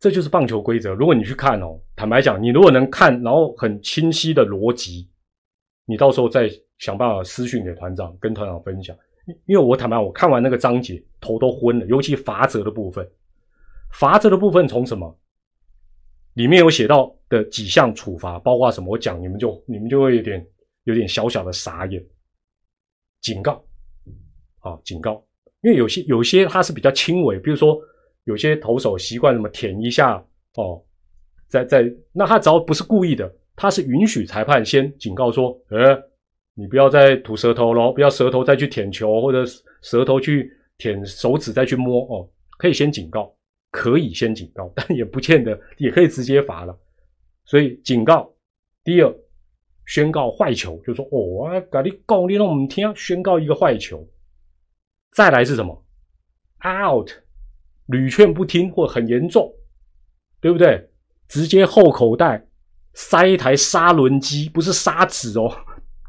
[0.00, 0.94] 这就是棒球规则。
[0.94, 5.06] 如果你去看哦，坦白讲，你如果能看，然后很清晰的逻辑，
[5.84, 6.48] 你到时候再
[6.78, 8.96] 想办法私讯给团长，跟团长分享。
[9.46, 13.04] 因为我坦白，我看完那个章节头都昏了，尤其罚则的部分，
[13.90, 15.18] 罚则的部分从什么
[16.34, 18.88] 里面有写到的几项处罚，包括什么？
[18.90, 20.46] 我讲你们就你们就会有点
[20.84, 22.00] 有点小小的傻眼。
[23.20, 23.64] 警告，
[24.60, 25.24] 啊，警告，
[25.62, 27.80] 因为有些有些他是比较轻微，比如说
[28.24, 30.80] 有些投手习惯什么舔一下哦，
[31.48, 36.00] 在在那他只要不是故意的，他是允许裁判先警告说，呃。
[36.58, 39.44] 你不要再吐舌头喽，不要舌头再去舔球，或者
[39.82, 42.26] 舌头去舔手指再去摸哦。
[42.56, 43.30] 可以先警告，
[43.70, 46.74] 可以先警告， 但也不见得也可以直接罚了。
[47.44, 48.32] 所以警告，
[48.82, 49.14] 第二，
[49.84, 54.08] 宣告坏球，就说哦，我跟你讲，你让我们听，宣告一个坏球。
[55.12, 55.84] 再来是什么
[56.64, 57.10] ？out，
[57.88, 59.52] 屡劝不听或很严重，
[60.40, 60.88] 对不对？
[61.28, 62.46] 直接后口袋
[62.94, 65.54] 塞一台砂轮机，不是砂纸哦。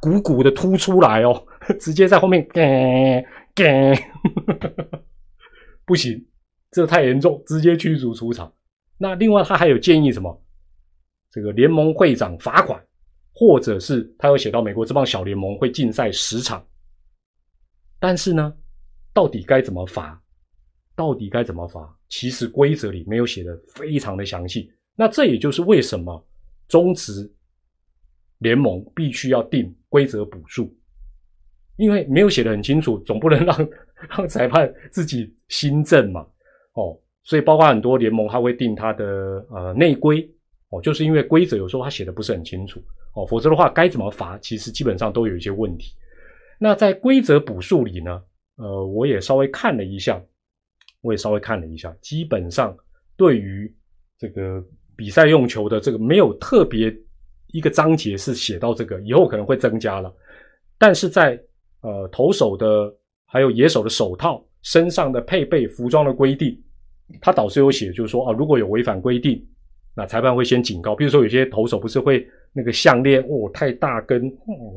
[0.02, 1.46] 鼓鼓的凸出来哦，
[1.80, 2.48] 直接在后面，
[5.86, 6.26] 不行，
[6.72, 8.54] 这太严重，直接驱逐出场。
[8.98, 10.44] 那另外他还有建议什么？
[11.30, 12.82] 这个联盟会长罚款，
[13.34, 16.66] 或者是他有写到美国这帮小联盟会禁赛十场。
[18.00, 18.54] 但是呢，
[19.14, 20.22] 到底该怎么罚？
[20.96, 21.96] 到底该怎么罚？
[22.10, 24.72] 其实规则里没有写的非常的详细。
[24.96, 26.28] 那这也就是为什么
[26.68, 27.32] 中职
[28.40, 29.76] 联盟必须要定。
[29.90, 30.74] 规则补数，
[31.78, 33.70] 因为没有写的很清楚，总不能让
[34.10, 36.26] 让裁判自己新政嘛，
[36.74, 40.30] 哦，所以包括很多联盟他会定他的呃内规，
[40.70, 42.82] 哦，就是因为规则有时候他写的不是很清楚，
[43.14, 45.94] 哦，否则的话该怎么罚，其实基本上都有一些问题。
[46.60, 48.22] 那在规则补数里呢，
[48.58, 50.22] 呃，我也稍微看了一下，
[51.02, 52.76] 我也稍微看了一下，基本上
[53.16, 53.74] 对于
[54.18, 54.64] 这个
[54.96, 56.96] 比赛用球的这个没有特别。
[57.58, 60.14] 一个章节是写到这个，以后可能会增加了，
[60.78, 61.42] 但是在
[61.82, 62.94] 呃投手的
[63.26, 66.56] 还有野手的手套身上的配备服装的规定，
[67.20, 69.44] 他导师有写，就是说啊，如果有违反规定，
[69.96, 70.96] 那裁判会先警告。
[70.96, 74.22] 比如说有些投手不是会那个项链哦太大根，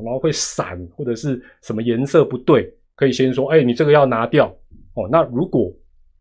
[0.02, 4.46] 然后会闪或者是什么颜色不对，可以先说，哎，你这个要拿掉
[4.94, 5.07] 哦。
[5.12, 5.70] 那如果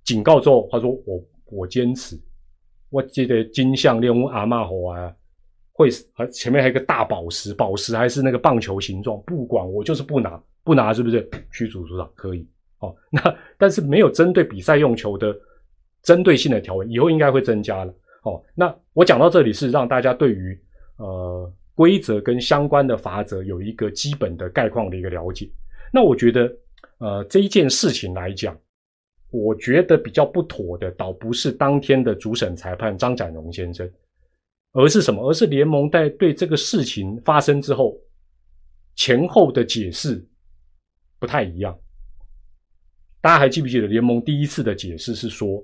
[0.04, 2.20] 警告之后，他说我我坚持，
[2.90, 5.16] 我记得金项链我阿妈好啊。
[5.80, 12.12] 会啊前面还有一个大宝石，宝石还是那个棒球形状，不管我就是不拿，不拿是不是驱逐出场？
[12.16, 12.46] 可以
[12.80, 12.94] 哦。
[13.10, 15.34] 那但是没有针对比赛用球的
[16.04, 18.44] 针对性的条文，以后应该会增加了哦。
[18.54, 20.62] 那我讲到这里是让大家对于
[20.98, 25.50] 呃规则跟相关的法则有一个基本的概况的一个了解。
[25.94, 26.54] 那我觉得
[26.98, 28.54] 呃这一件事情来讲，
[29.32, 33.90] 我觉得比较不妥的，倒不是当天的主审裁判张展荣先生。
[34.74, 35.28] 而是什么？
[35.28, 37.98] 而是联盟在对这个事情发生之后
[38.96, 40.24] 前后的解释
[41.18, 41.78] 不太一样。
[43.22, 45.62] 大家还记不记得联盟第一次的解释是说，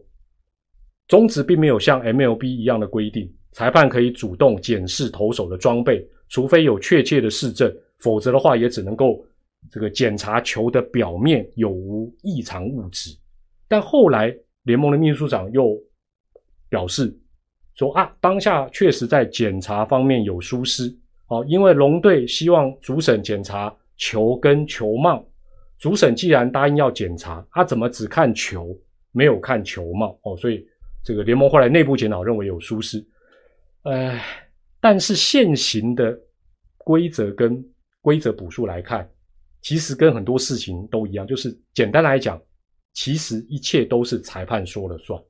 [1.08, 9.26] 中职并没有像 MLB 一样的规定，裁判可以主动检视投手的装备，除非有确切的事证，否则的话也只能够
[9.72, 13.16] 这个检查球的表面有无异常物质。
[13.68, 15.82] 但后来联盟的秘书长又
[16.68, 17.18] 表示
[17.76, 20.94] 说啊，当下确实在检查方面有疏失，
[21.28, 25.26] 哦，因为龙队希望主审检查球跟球帽，
[25.78, 28.76] 主审既然答应要检查，他怎么只看球
[29.12, 30.20] 没有看球帽？
[30.24, 30.66] 哦，所以。
[31.08, 32.98] 这个联盟后来内部检讨认为有疏失，
[33.84, 34.20] 呃，
[34.82, 36.20] 但是现行的
[36.80, 37.64] 规则跟
[38.02, 39.08] 规则补数来看，
[39.62, 42.42] 其实跟很多事情都一样，就是简单来讲，
[42.96, 45.22] 其实一切都是裁判说了算。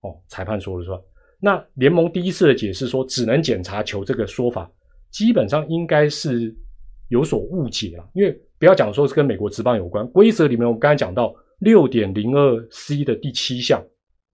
[0.00, 0.98] 哦，裁判说了算。
[1.44, 4.70] 那联盟第一次的解释说只能检查球这个说法，
[5.10, 6.56] 基本上应该是
[7.08, 13.84] 有所误解了，因为不要讲说是跟美国职棒有关，规则里面我们刚才讲到六点零二 C 的第七项。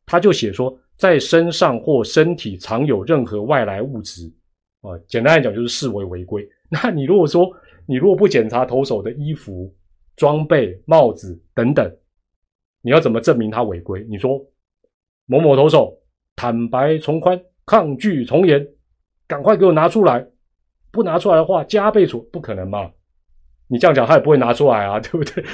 [0.06, 4.32] 他就写说，在身上或身体藏有任何外来物质，
[4.80, 6.48] 啊，简单来讲就是视为违规。
[6.68, 7.50] 那你如果说
[7.86, 9.74] 你如果不检查投手的衣服、
[10.14, 11.92] 装备、帽子等等，
[12.82, 14.06] 你要怎么证明他违规？
[14.08, 14.40] 你说
[15.26, 15.99] 某某投手
[16.40, 18.66] 坦白从宽，抗拒从严，
[19.28, 20.26] 赶快给我拿出来，
[20.90, 22.90] 不拿出来的话加倍处，不可能嘛？
[23.66, 25.44] 你这样讲他也不会拿出来啊， 对不对？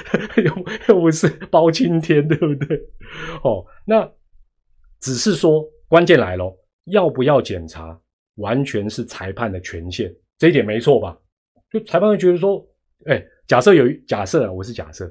[0.45, 0.53] 又
[0.89, 2.77] 又不是包青天，对不对？
[3.43, 4.09] 哦，那。
[4.99, 8.01] 只是说，关键来了，要不要检查，
[8.37, 11.17] 完全是裁判的权限，这一点没错吧？
[11.71, 12.67] 就裁判会觉得说，
[13.05, 15.09] 哎，假设有假设，我是假设，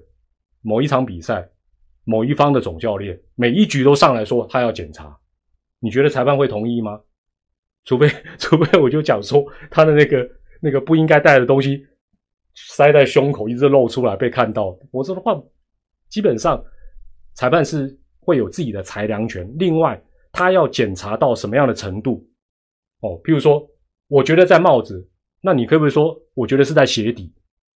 [0.62, 1.48] 某一场比赛，
[2.04, 5.16] 某一方的总教练每一局都上来说他要检查，
[5.86, 7.00] 你觉得裁判会同意吗？
[7.86, 8.10] 除非
[8.40, 10.28] 除非我就讲说他的那个
[10.60, 11.86] 那个不应该带的东西
[12.56, 15.40] 塞在胸口，一直露出来被看到，我说的话，
[16.10, 16.62] 基本上
[17.36, 17.98] 裁判是。
[18.28, 19.48] 会有自己的裁量权。
[19.60, 22.28] 另外，他要检查到什么样的程度？
[23.02, 23.70] 哦，譬如说，
[24.08, 25.08] 我觉得在帽子，
[25.42, 27.32] 那你可不可以说，我觉得是在鞋底，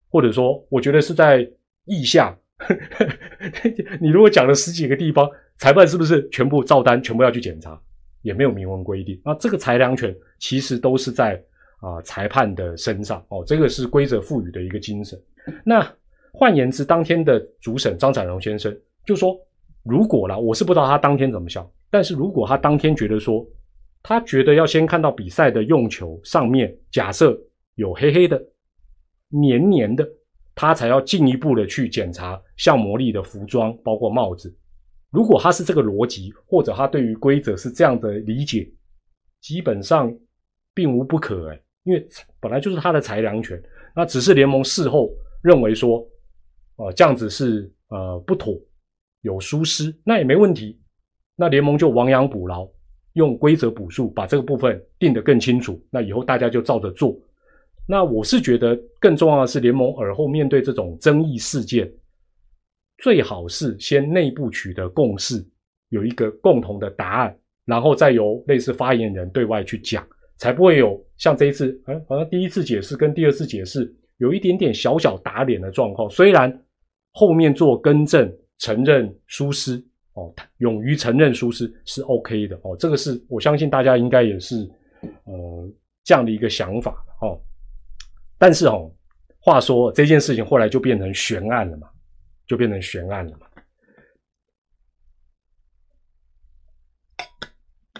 [0.08, 1.48] 或者说，我觉得是在
[1.84, 2.36] 腋下？
[4.02, 7.80] 你如果讲了十几个地方，裁判是不是全部照单，全部要去检查？
[8.22, 9.20] 也没有明文规定。
[9.24, 11.42] 那这个裁量权其实都是在
[11.80, 13.24] 啊裁判的身上。
[13.28, 15.20] 哦，这个是规则赋予的一个精神。
[15.64, 15.86] 那
[16.32, 19.36] 换言之，当天的主审张展荣先生就说。
[19.82, 21.66] 如果啦，我是不知道他当天怎么想。
[21.88, 23.46] 但是如果他当天觉得说，
[24.02, 27.34] 他觉得要先看到比赛的用球上面，假设
[27.76, 28.38] 有黑黑的、
[29.30, 30.06] 黏黏的，
[30.54, 34.54] 他才要进一步的去检查像魔力的服装，包括帽子。
[35.10, 38.70] 如果他是这个逻辑，或者他对于规则是这样的理解，
[39.40, 40.12] 基本上
[40.74, 42.06] 并无不可哎，因为
[42.40, 43.60] 本来就是他的裁量权。
[43.94, 45.10] 那只是联盟事后
[45.42, 46.06] 认为说，
[46.76, 48.58] 呃，这样子是呃不妥。
[49.22, 50.80] 有疏失，那也没问题。
[51.36, 52.66] 那联盟就亡羊补牢，
[53.12, 55.78] 用规则补数，把这个部分定得更清楚。
[55.90, 57.14] 那以后大家就照着做。
[57.86, 61.92] 那我是觉得更重要的是，联盟尔后面对这种争议事件，
[63.00, 65.44] 最好是先内部取得共识，
[65.88, 76.08] 有一个共同的答案，然后再由类似发言人对外去讲，才不会有像这一次，哎，好像第一次解释跟第二次解释有一点点小小打脸的状况。
[76.08, 76.62] 虽然
[77.12, 78.32] 后面做更正。
[78.62, 79.82] 承认疏失
[80.12, 84.70] 哦，勇于承认疏失是 OK 的哦，这个是我相信大家应该也是
[85.24, 85.66] 呃
[86.04, 87.40] 这样的一个想法哦。
[88.36, 88.92] 但是哦，
[89.38, 91.88] 话说这件事情后来就变成悬案了嘛，
[92.50, 93.46] 就变成悬案了嘛。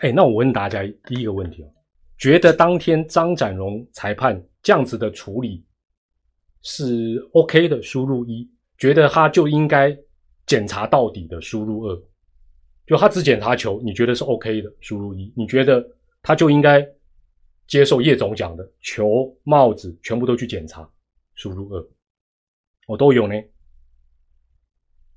[0.00, 1.72] 哎，那我问大家第一个问题哦，
[2.18, 5.64] 觉得当天张展荣裁判这样子的处理
[6.62, 7.80] 是 OK 的？
[7.80, 9.96] 输入一，觉得他就应该。
[10.46, 12.02] 检查到底的输入二，
[12.84, 15.86] 就他只检查球，你觉得是 OK 的输入一，你觉得
[16.22, 16.84] 他就应该
[17.68, 20.90] 接受叶总讲的球帽子全部都去检查
[21.34, 21.88] 输入二，
[22.88, 23.34] 我都有呢，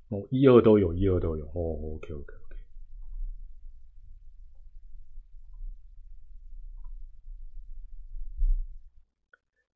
[0.08, 2.34] 哦一二都有，一二都有，哦，OK，OK，OK。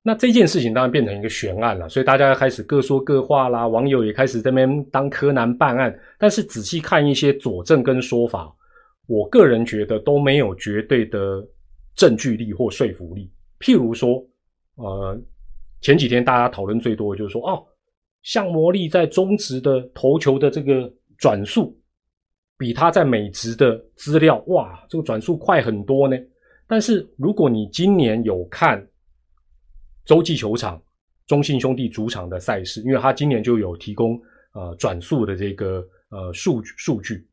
[0.00, 5.94] 那这件事情当然变成一个悬案了，所以大家开始各说各话啦，网友也开始这边当柯南办案。
[6.18, 8.50] 但是仔细看一些佐证跟说法，
[9.06, 11.46] 我个人觉得都没有绝对的
[11.94, 13.30] 证据力或说服力。
[13.60, 14.26] 譬如说，
[14.76, 15.20] 呃，
[15.82, 17.62] 前几天大家讨论最多的就是说，哦，
[18.22, 21.76] 像魔力在中职的投球的这个转速，
[22.56, 26.16] 比他在美职的资料，哇，这个转速快很多呢。
[26.66, 28.86] 但是如果你今年有看，
[30.04, 30.80] 洲际球场，
[31.26, 34.20] 中信兄弟主场的赛事，因为他今年就有提供
[34.52, 37.26] 呃转速的这个呃数数据，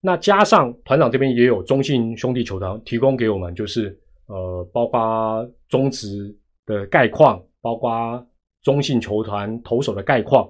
[0.00, 8.24] 那加上团长这边也有中信兄弟球场提供给我们，就是呃，包括中职的概况，包括
[8.62, 10.48] 中信球团投手的概况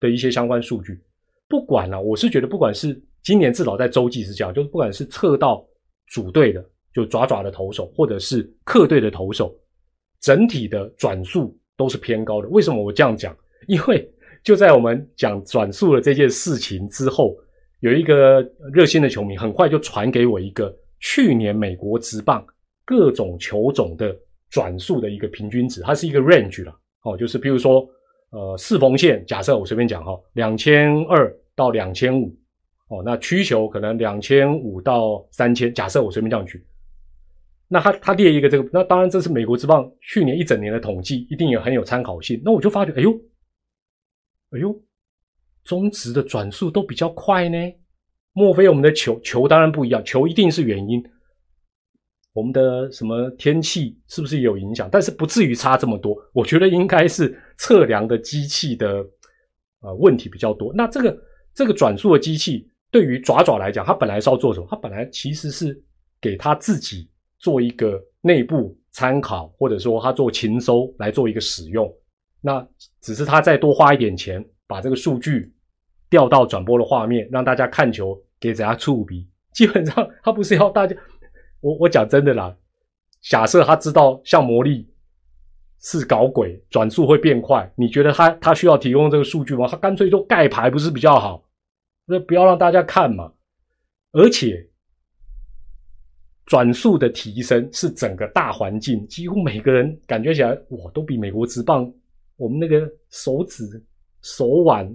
[0.00, 1.00] 的一些相关数据。
[1.48, 5.66] 不管了，我是觉得不管是今年至少在洲际是这样，就是不管是测到
[6.08, 9.54] 主队的就爪爪的投手，或者是客队的投手，
[10.20, 12.48] 整体的转速都是偏高的。
[12.48, 13.36] 为什么我这样讲？
[13.66, 14.10] 因为
[14.42, 17.36] 就在我们讲转速的这件事情之后。
[17.80, 18.40] 有一个
[18.72, 22.44] 热心的球迷，很快就传给我一个去年美国职棒
[22.84, 24.12] 各种球种的
[24.50, 26.76] 转速的一个平均值，它是一个 range 了，
[27.08, 27.88] 哦，就是比如说，
[28.30, 32.34] 呃，四缝线，假设我随便讲哈，两千二到两千五，
[32.88, 36.64] 哦，那曲球可能两千五到三千，假设我随便这样举，
[37.68, 42.40] 那他他列一个这个，那当然这是美国之棒去年一整年的统计，一定也很有参考性。
[42.44, 43.10] 那我就发觉，哎呦，
[44.50, 44.74] 哎呦。
[45.64, 47.58] 中值的转速都比较快呢，
[48.32, 51.04] 莫非我们的球球当然不一样，球一定是原因。
[52.38, 54.88] 我们的什么天气是不是有影响？
[54.92, 56.16] 但是不至于差这么多。
[56.32, 59.04] 我觉得应该是测量的机器的
[59.80, 60.72] 呃问题比较多。
[60.72, 61.18] 那这个
[61.52, 64.66] 这个转速的机器对于爪爪来讲，它本来是要做什么？
[64.70, 65.76] 它本来其实是
[66.20, 67.10] 给他自己
[67.40, 71.92] 做一个内部参考，或者说他做勤收来做一个使用。
[72.40, 72.64] 那
[73.00, 75.52] 只是他再多花一点钱把这个数据。
[76.10, 79.28] 调到转播的画面，让大家看球，给大家触笔。
[79.52, 80.96] 基本上他不是要大家，
[81.60, 82.56] 我我讲真的啦。
[83.22, 84.88] 假设他知道像魔力
[85.80, 89.66] 是搞鬼，转速会变快，你觉得他他需要提供这个数据吗？
[89.68, 91.44] 他干脆就盖牌不是比较好？
[92.06, 93.32] 那不要让大家看嘛。
[94.12, 94.68] 而且
[96.46, 101.92] 转速的提升是整个大环境，几乎每个人感觉起来，哇，都比美国直棒
[102.36, 103.64] 我们那个手指
[104.22, 104.94] 手腕。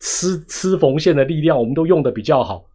[0.00, 2.68] 吃吃缝线的力量，我们都用的比较好，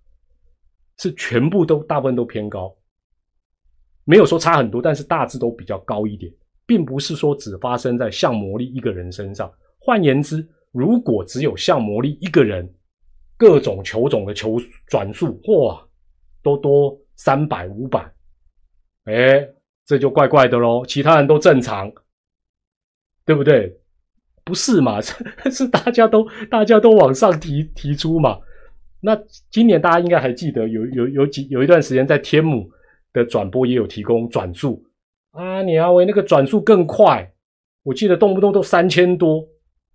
[0.99, 2.75] 是全部都大部分都偏高，
[4.03, 6.31] 没有说差很多，但是大致都比较高一点，
[6.65, 9.51] 并不是说只发生在像魔力一个人身上。
[9.79, 12.71] 换言之，如果只有像魔力一个人，
[13.37, 15.87] 各种球种的球转速，哇，
[16.43, 17.99] 都多三百五百，
[19.05, 19.47] 哎，
[19.85, 20.85] 这就怪怪的喽。
[20.85, 21.91] 其他人都正常，
[23.25, 23.79] 对不对？
[24.43, 24.99] 不是嘛？
[25.49, 28.39] 是大家都大家都往上提提出嘛？
[29.01, 29.17] 那
[29.51, 32.69] 今年大家应该还记得有有有几有一段时间在天母
[33.13, 34.83] 的转播也有提供转速
[35.31, 37.31] 啊，你阿威那个转速更快，
[37.83, 39.47] 我记得动不动都三千多，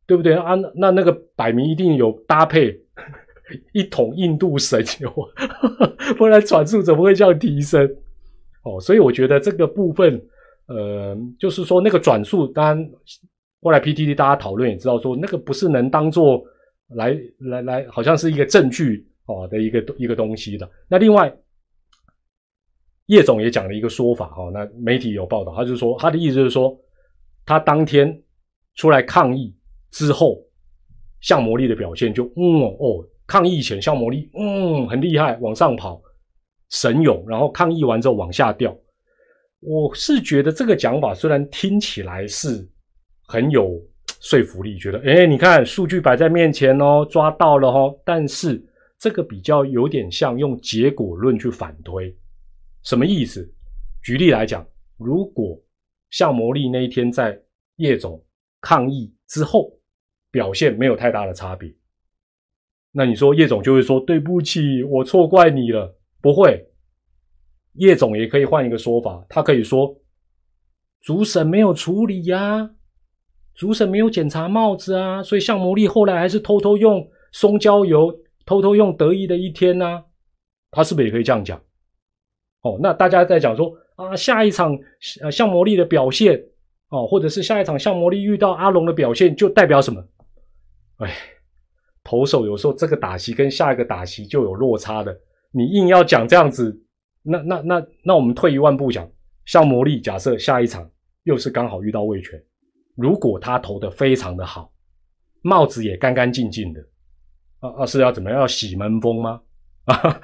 [0.07, 0.55] 对不对啊？
[0.75, 2.75] 那那个摆明一定有搭配
[3.73, 5.13] 一桶印度神油，
[6.17, 7.85] 不然转速怎么会这样提升？
[8.65, 10.21] 哦，所以我觉得这个部分，
[10.67, 12.91] 呃，就是说那个转速当然。
[13.63, 16.45] 后来 PTT 大家讨论也知道说，那个不是能当做
[16.95, 20.69] 来来来，好像是一个证据哦的一个一个东西的。
[20.89, 21.35] 那另外，
[23.07, 26.75] 叶总也讲了一个说法哈，那媒体有报道，他就说他的意思就是说，
[27.45, 28.23] 他当天
[28.75, 29.55] 出来抗议
[29.91, 30.39] 之后，
[31.21, 36.01] 向魔力的表现就嗯哦，抗议前向魔力嗯很厉害，往上跑
[36.71, 38.77] 神勇，然后抗议完之后往下掉。
[39.61, 42.69] 我是觉得这个讲法虽然听起来是。
[43.27, 43.81] 很有
[44.25, 47.95] 说服力，觉得哎，你看数据摆在面前哦，抓到了哦。
[48.07, 48.59] 但是
[48.99, 52.17] 这个比较有点像用结果论去反推，
[52.83, 53.47] 什么意思？
[54.03, 54.67] 举例来讲，
[54.97, 55.63] 如果
[56.09, 57.39] 像魔力那一天在
[57.77, 58.19] 叶总
[58.63, 59.79] 抗议之后
[60.31, 61.71] 表现没有太大的差别，
[62.93, 65.95] 那你说叶总就会说对不起，我错怪你了。
[66.23, 66.67] 不会，
[67.75, 69.95] 叶总也可以换一个说法，他可以说
[71.03, 72.71] 主审没有处理呀。
[73.55, 78.13] 主审没有检查帽子啊，所以向魔力后来还是偷偷用松焦油，
[78.45, 80.03] 偷偷用得意的一天呐，
[80.71, 81.57] 他是不是也可以这样讲？
[82.63, 84.77] 哦，那大家在讲说啊，下一场
[85.23, 86.43] 呃向魔力的表现
[86.89, 90.05] 哦，或者是下一场向魔力遇到阿龙的表现，就代表什么？
[90.97, 91.15] 哎，
[92.03, 95.17] 投手有时候这个打席跟下一个打席就有落差的，
[95.53, 96.77] 你硬要讲这样子，
[97.23, 99.09] 那那那那我们退一万步讲，
[99.45, 100.91] 向魔力假设下一场
[101.23, 102.43] 又是刚好遇到魏权。
[102.95, 104.73] 如果他投的非常的好，
[105.43, 106.81] 帽子也干干净净的，
[107.59, 109.41] 啊啊是要怎么样要洗门风吗？
[109.85, 110.21] 啊，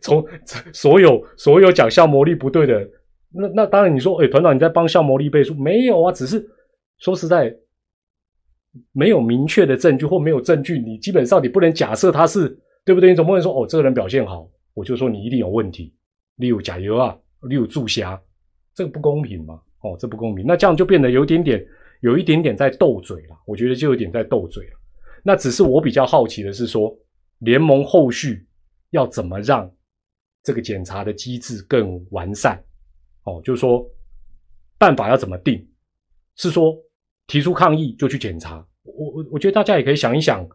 [0.00, 0.24] 从
[0.72, 2.88] 所有所有讲效魔力不对的，
[3.30, 6.42] 那那当然你说，哎，团长你在帮效魔力背书，没有啊，只是
[6.98, 7.54] 说实在，
[8.92, 12.48] 没有明确的证据或没有证据，你基本上你不能假设他是
[12.84, 13.10] 对不对？
[13.10, 15.94] 你总不能说哦，这个人表现好，我就说你一定有问题，
[16.36, 18.18] 例如加油啊，例如注虾，
[18.72, 19.60] 这个不公平嘛？
[19.82, 21.62] 哦，这不公平，那这样就变得有点点。
[22.00, 24.78] 有一点点在斗嘴了，我觉得就有点在斗嘴了。
[25.24, 26.96] 那只是我比较好奇的是说，
[27.40, 28.46] 联盟后续
[28.90, 29.70] 要怎么让
[30.42, 32.62] 这个检查的机制更完善？
[33.24, 33.84] 哦，就是说
[34.78, 35.66] 办法要怎么定？
[36.36, 36.74] 是说
[37.26, 38.64] 提出抗议就去检查？
[38.84, 40.46] 我我我觉得大家也可以想一想，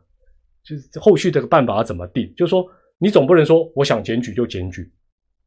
[0.63, 2.33] 就是后续这个办法要怎么定？
[2.35, 2.65] 就是说
[2.97, 4.89] 你总不能说我想检举就检举，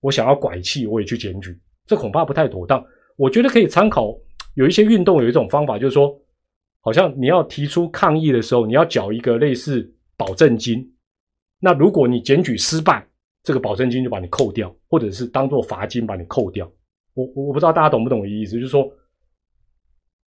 [0.01, 2.85] 我想要拐气我也去检举，这恐怕不太妥当。
[3.17, 4.15] 我觉得可以参考
[4.57, 6.19] 有一些运动有一种方法，就是说，
[6.81, 10.95] 好像你要提出抗议的时候，你要缴一个类似保证金。
[11.61, 13.07] 那如果你检举失败，
[13.43, 16.71] 这个保证金就把你扣掉，或者是当做罚金把你扣掉。
[17.13, 18.91] 我我不知道大家懂不懂我的意思，就是说，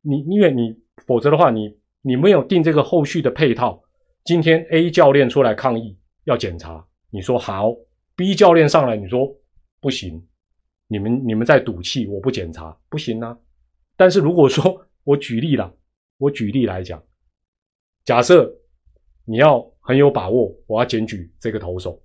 [0.04, 0.76] 你因为你
[1.08, 3.82] 否则的话，你你没有定这个后续的配套。
[4.26, 7.72] 今天 A 教练出来抗议要检查，你说好
[8.16, 9.28] ；B 教练上来你说
[9.82, 10.24] 不行。
[10.88, 13.36] 你们你们在赌气，我不检查不行啊。
[14.00, 15.76] 但是如果说我举例了，
[16.16, 17.04] 我举例来讲，
[18.06, 18.50] 假设
[19.26, 22.02] 你要很有把握，我要检举这个投手，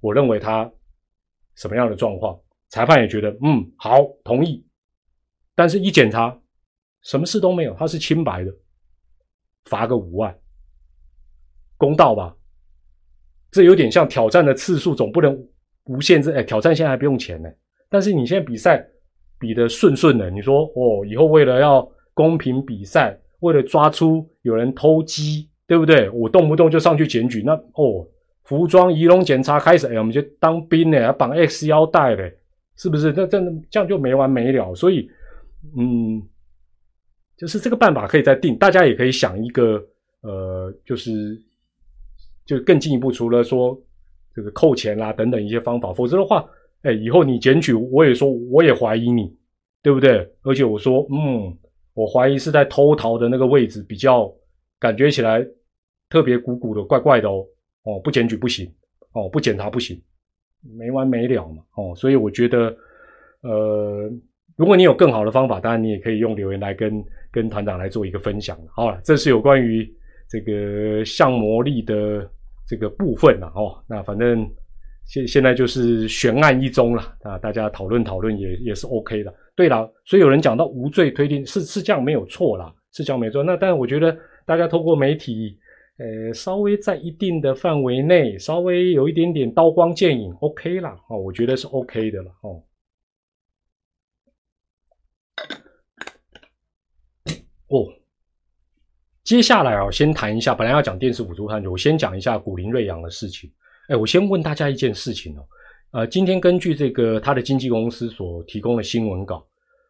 [0.00, 0.68] 我认为他
[1.54, 2.36] 什么样的状况，
[2.70, 4.66] 裁判也觉得嗯好同意。
[5.54, 6.36] 但是一检查，
[7.02, 8.52] 什么事都没有，他是清白的，
[9.66, 10.36] 罚个五万，
[11.76, 12.36] 公道吧？
[13.52, 15.40] 这有点像挑战的次数，总不能
[15.84, 16.32] 无限制。
[16.32, 17.48] 哎，挑战现在还不用钱呢。
[17.88, 18.84] 但是你现在比赛
[19.38, 26.10] 比的顺顺的，你说哦，以后为了要公平比赛，为了抓出有人偷鸡，对不对？
[26.10, 28.06] 我动不动就上去检举，那哦，
[28.42, 32.36] 服装仪容检查开始，哎，我们就当兵呢，绑 X 腰带嘞，
[32.76, 33.12] 是不是？
[33.16, 34.74] 那这这样就没完没了。
[34.74, 35.08] 所以，
[35.76, 36.20] 嗯，
[37.36, 39.80] 就是这个办法可以再定，大家也可以想一个，
[40.22, 41.40] 呃，就是
[42.44, 43.80] 就更进一步，除了说
[44.34, 46.44] 这个扣钱啦等等一些方法，否则的话。
[46.82, 49.36] 哎，以后你检举，我也说，我也怀疑你，
[49.82, 50.24] 对不对？
[50.42, 51.52] 而且我说，嗯，
[51.92, 54.32] 我怀疑是在偷逃的那个位置比较
[54.78, 55.44] 感觉起来
[56.08, 57.44] 特别鼓鼓的，怪怪的哦。
[57.82, 58.72] 哦，不检举不行，
[59.12, 60.00] 哦，不检查不行，
[60.76, 61.62] 没完没了嘛。
[61.74, 62.76] 哦，所以我觉得，
[63.42, 64.08] 呃，
[64.54, 68.56] 如果你有更好的方法，当然你也可以用留言来跟跟团长来做一个分享。
[68.70, 69.84] 好了，这是有关于
[70.28, 72.30] 这个像魔力的
[72.68, 73.82] 这个部分了哦。
[73.88, 74.48] 那反正。
[75.08, 79.34] 现现在就是悬案一宗了啊，大家讨论讨论也也是 OK 的。
[79.56, 83.42] 对了，所以有人讲到无罪推定是是这样没有错啦，是这样没错。
[83.42, 85.58] 那但我觉得大家透过媒体，
[85.96, 92.62] 呃，稍微在一定的范围内，稍微有一点点刀光剑影，OK 啦，哦，我觉得是 OK 的了哦。
[97.68, 97.86] 哦，
[99.24, 103.50] 接下来啊，先谈一下，本来要讲电视辅助探究，我先讲一下古林瑞阳的事情。
[103.88, 105.48] 哎，我先问大家一件事情哦，
[105.92, 109.46] 呃，今天根据这个他的经纪公司所提供的新闻稿，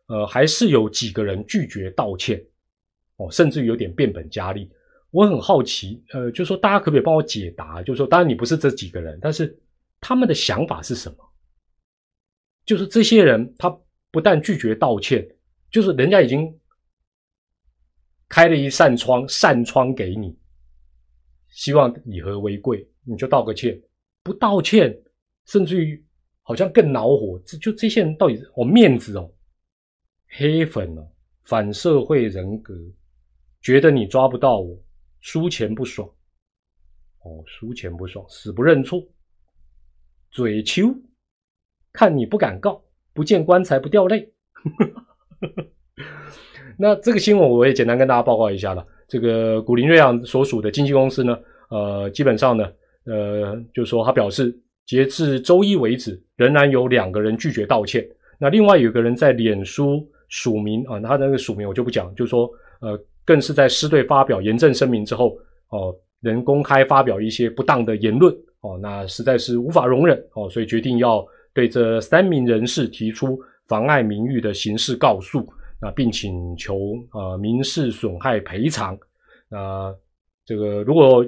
[0.06, 2.40] 呃，还是有几个人拒绝道歉，
[3.16, 4.70] 哦，甚至于有点变本加厉。
[5.10, 7.82] 我很好奇，呃，就说大家可不可以帮我解答？
[7.82, 9.58] 就说，当然你不是这几个人，但是
[10.00, 11.16] 他们的想法是什么？
[12.64, 13.68] 就是这些人他
[14.12, 15.26] 不但拒绝道歉，
[15.70, 16.56] 就是人家已经
[18.28, 20.38] 开了一扇窗，扇窗给你，
[21.48, 23.76] 希望以和为贵，你就道个歉。
[24.28, 24.94] 不道歉，
[25.46, 26.04] 甚至于
[26.42, 27.40] 好像更恼火。
[27.46, 29.32] 这就这些人到底哦面子哦，
[30.28, 31.08] 黑粉哦，
[31.44, 32.74] 反社会人格，
[33.62, 34.78] 觉得你抓不到我，
[35.20, 36.06] 输钱不爽，
[37.22, 39.02] 哦，输钱不爽，死不认错，
[40.30, 40.94] 嘴丘，
[41.90, 44.30] 看你不敢告，不见棺材不掉泪。
[46.76, 48.86] 那这个新闻我也简单跟大家报告一下了。
[49.08, 51.38] 这个古林瑞阳所属的经纪公司呢，
[51.70, 52.70] 呃，基本上呢。
[53.08, 54.54] 呃，就是说，他表示，
[54.84, 58.06] 截至周一为止，仍然有两个人拒绝道歉。
[58.38, 62.50] 那另外有个人在脸书署名啊，他那个署名我就不讲，就是说，
[62.80, 65.38] 呃，更是在师队发表严正声明之后，
[65.70, 68.30] 哦，人公开发表一些不当的言论，
[68.60, 75.46] 哦，那实在是无法容忍，哦，所以决定要对这三名人士提出妨碍名誉的刑事告诉，
[75.80, 76.78] 那并请求
[77.12, 78.98] 呃民事损害赔偿。
[79.48, 79.94] 那
[80.44, 81.24] 这个如果。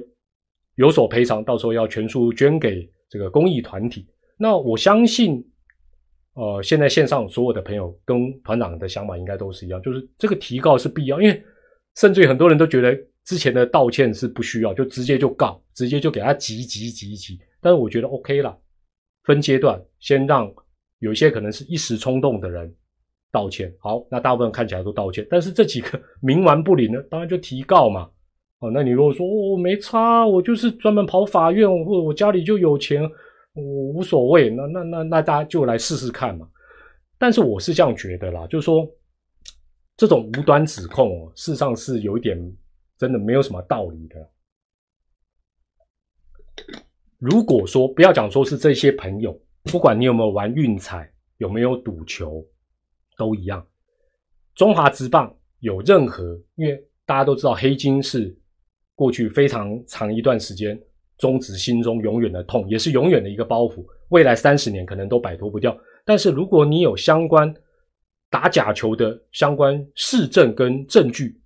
[0.80, 4.06] 有所赔偿，到时候要全数捐给这个公益团体。
[4.38, 5.46] 那我相信，
[6.32, 11.42] 呃，现在线上所有的朋友跟团长的想法应该都是一样，就是这个提告是必要，因为
[11.96, 17.38] 甚至于很多人都觉得之前的道歉是不需要，就直接就告，直接就给他急急急急。
[17.60, 18.58] 但是我觉得 OK 了，
[19.24, 20.50] 分阶段先让
[21.00, 22.74] 有一些可能是一时冲动的人
[23.30, 23.70] 道歉。
[23.80, 28.08] 好，那大部分看起来都道歉，但是这几个 冥顽不灵的，当然就提告嘛。
[28.60, 33.02] 哦，那你如果说我没差，我就是专门跑法院，或者我家里就有钱，
[33.54, 34.50] 我无所谓。
[34.50, 36.48] 那那那那大家就来试试看嘛。
[37.18, 38.86] 但是我是这样觉得啦，就是说
[39.96, 42.38] 这种无端指控，事实上是有一点
[42.98, 44.30] 真的没有什么道理的。
[47.18, 52.44] 如果说不要讲说是这些朋友，不管你有没有玩运彩，有没有赌球，
[53.16, 53.66] 都一样。
[54.54, 58.36] 中华职棒有任何，因为大家都知道黑金是
[59.00, 60.78] 过去非常长一段时间
[61.16, 65.74] 中止心中永远的痛，也是永远的一个包袱，未来三十年可能都摆脱不掉。
[66.04, 67.50] 但是如果你有相关
[68.28, 71.40] 打假球的相关市政跟证据，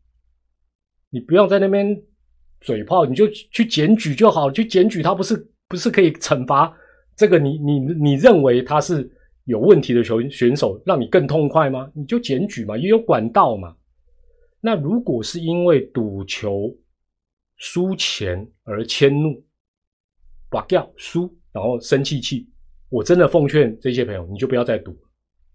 [1.11, 1.97] 你不要在那边
[2.61, 6.77] 嘴炮，你就去检举就好，去检举他不是不是可以惩罚
[7.15, 9.09] 这个你你你认为他是。
[9.47, 11.87] 有问题的球选手让你更痛快吗？
[11.95, 13.77] 你就检举嘛，也有管道嘛。
[14.63, 16.75] 那如果是因为赌球
[17.65, 19.43] 输钱而迁怒、
[20.51, 22.47] 把掉输，然后生气气，
[22.91, 24.95] 我真的奉劝这些朋友，你就不要再赌。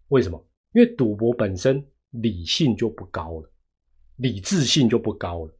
[0.07, 0.43] 为什么？
[0.73, 3.51] 因为赌博本身理性就不高了，
[4.15, 5.53] 理智性就不高了。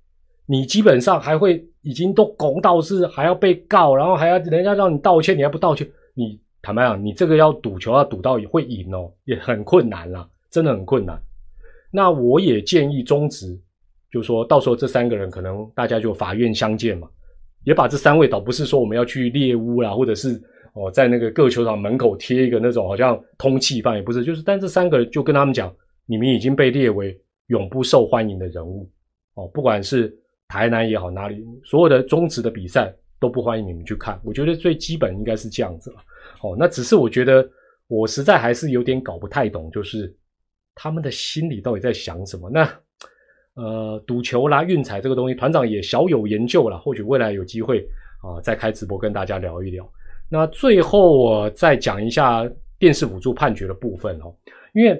[0.47, 6.41] 你基本上还会已经都拱到是还要被告，然后还要人家让你道歉，你还不道歉，你。
[6.63, 11.21] 坦白讲，你这个要赌球要赌到也会赢哦，也很困难啦，真的很困难。
[11.91, 13.57] 那我也建议中职，
[14.11, 17.07] 就说到时候这三个人可能大家就法院相见嘛，
[17.63, 20.41] 也把这三位倒不是说我们要去猎污啦，或者是
[20.73, 25.73] 哦在那个各球场门口贴一个那种好像通缉犯，也不是，就是但这三个人就跟他们讲，
[26.05, 27.15] 你们已经被列为
[27.47, 28.89] 永不受欢迎的人物
[29.35, 30.11] 哦，不管是
[30.47, 34.19] 台南也好，哪里所有的中职的比赛都不欢迎你们去看。
[34.23, 35.97] 我觉得最基本应该是这样子了。
[36.41, 37.47] 哦，那只是我觉得
[37.87, 40.11] 我实在还是有点搞不太懂，就是
[40.73, 42.49] 他们的心里到底在想什么？
[42.49, 42.67] 那
[43.59, 47.85] 呃，赌球啦、运彩这个东西，团长也小有研究了，或许未来有机会
[48.21, 49.85] 啊，再开直播跟大家聊一聊。
[50.29, 54.33] 那最后我再讲一下电视辅助判决的部分哦，
[54.73, 54.97] 因为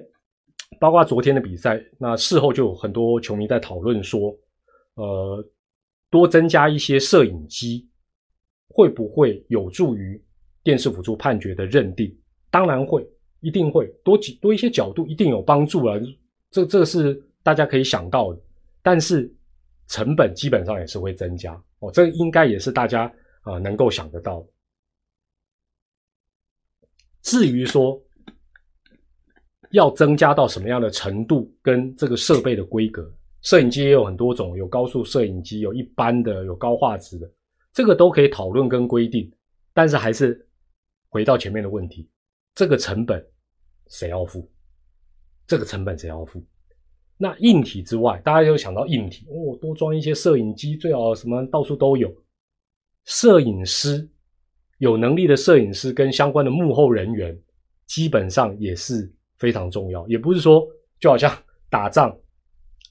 [0.78, 4.36] 包括昨天的比赛，那事后就有很多球迷在讨论说，
[4.96, 5.42] 呃，
[6.12, 7.88] 多增加一些摄影机
[8.68, 10.22] 会不会有助于？
[10.62, 12.14] 电视辅助判决的认定，
[12.52, 13.08] 当然会，
[13.40, 16.00] 一定会多几多一些角度，一定有帮助了。
[16.52, 18.40] 这这是大家可以想到的，
[18.82, 19.34] 但是
[19.88, 21.92] 成本基本上也是会增加哦。
[21.92, 23.12] 这应该也是大家
[23.42, 24.46] 啊能够想得到。
[27.22, 28.02] 至于说
[29.72, 37.32] 要增加到什么样的程度，跟这个设备的规格，摄影机也有很多种，有高速摄影机，有一般的，有高画质的，
[37.74, 39.32] 这个都可以讨论跟规定，
[39.74, 40.46] 但是还是。
[41.12, 42.08] 回到前面的问题，
[42.54, 43.20] 这个成本
[43.88, 44.48] 谁要付？
[45.48, 46.46] 这个成本谁要付？
[47.22, 52.10] 那硬体之外，大家就想到硬体哦，多装一些摄影机，最好什么到处都有。
[53.04, 54.08] 摄影师
[54.78, 57.38] 有能力的摄影师跟相关的幕后人员，
[57.88, 60.08] 基本上也是非常重要。
[60.08, 60.66] 也不是说
[60.98, 61.30] 就好像
[61.70, 62.18] 打仗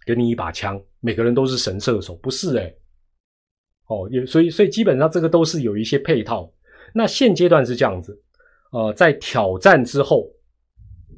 [0.05, 2.75] 给你一把枪，每个人都是神射手，不是哎。
[3.87, 6.53] 哦，也所以所以基本上这个都是有一些配套。
[6.93, 8.21] 那现阶段是这样子，
[8.73, 10.31] 呃，在挑战之后，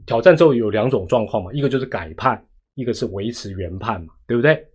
[0.07, 2.45] 挑战之后有两种状况嘛，一个就是改判，
[2.81, 4.67] 一个是维持原判嘛，对不对？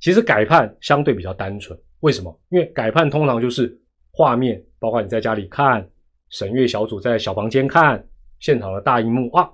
[0.00, 2.40] 其实改判相对比较单纯，为什么？
[2.50, 3.74] 因为改判通常就是
[4.12, 5.88] 画面，包括你在家里看，
[6.28, 8.06] 审阅小组在小房间看，
[8.38, 9.50] 现场的大荧幕啊，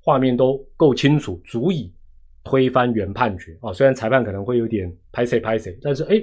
[0.00, 1.94] 画面都够清楚，足以
[2.42, 3.72] 推翻原判决啊。
[3.72, 6.20] 虽然裁判可能会有点拍谁拍谁，但是哎，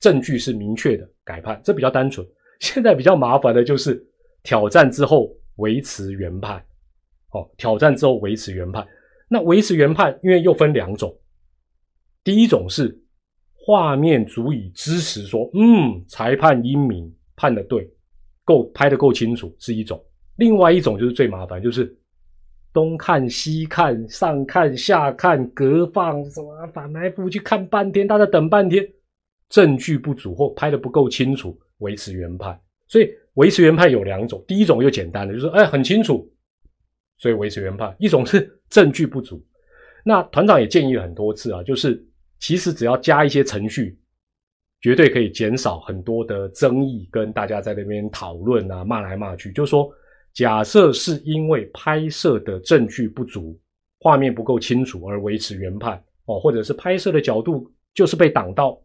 [0.00, 2.26] 证据是明确的，改判这比较单纯。
[2.58, 4.04] 现在比较麻烦的就是
[4.42, 6.60] 挑战之后维持原判，
[7.30, 8.84] 哦，挑战之后维持原判。
[9.28, 11.14] 那维持原判，因为又分两种，
[12.24, 12.98] 第一种是
[13.54, 17.88] 画面足以支持说，嗯，裁判英明，判的对，
[18.44, 19.98] 够拍的够清楚，是一种；
[20.36, 21.94] 另外一种就是最麻烦，就是
[22.72, 28.86] 东看西看，上看下看，隔放什么反来覆去看半天，大家等半天，
[29.48, 31.58] 证据不足或拍的不够清楚。
[31.78, 36.28] 维持原判，所以维持原判有两种，第一种又简单的，就是哎很清楚，
[37.18, 39.44] 所以维持原判；一种是证据不足。
[40.04, 42.02] 那团长也建议了很多次啊，就是
[42.38, 43.98] 其实只要加一些程序，
[44.80, 49.52] 绝对可以减少很多的争议，跟大家在那边讨论啊，骂来骂去。
[49.52, 49.92] 就是说，
[50.32, 53.58] 假设是因为拍摄的证据不足，
[54.00, 58.80] 画面不够清楚而维持原判哦，或者是拍摄的角度就是被挡到，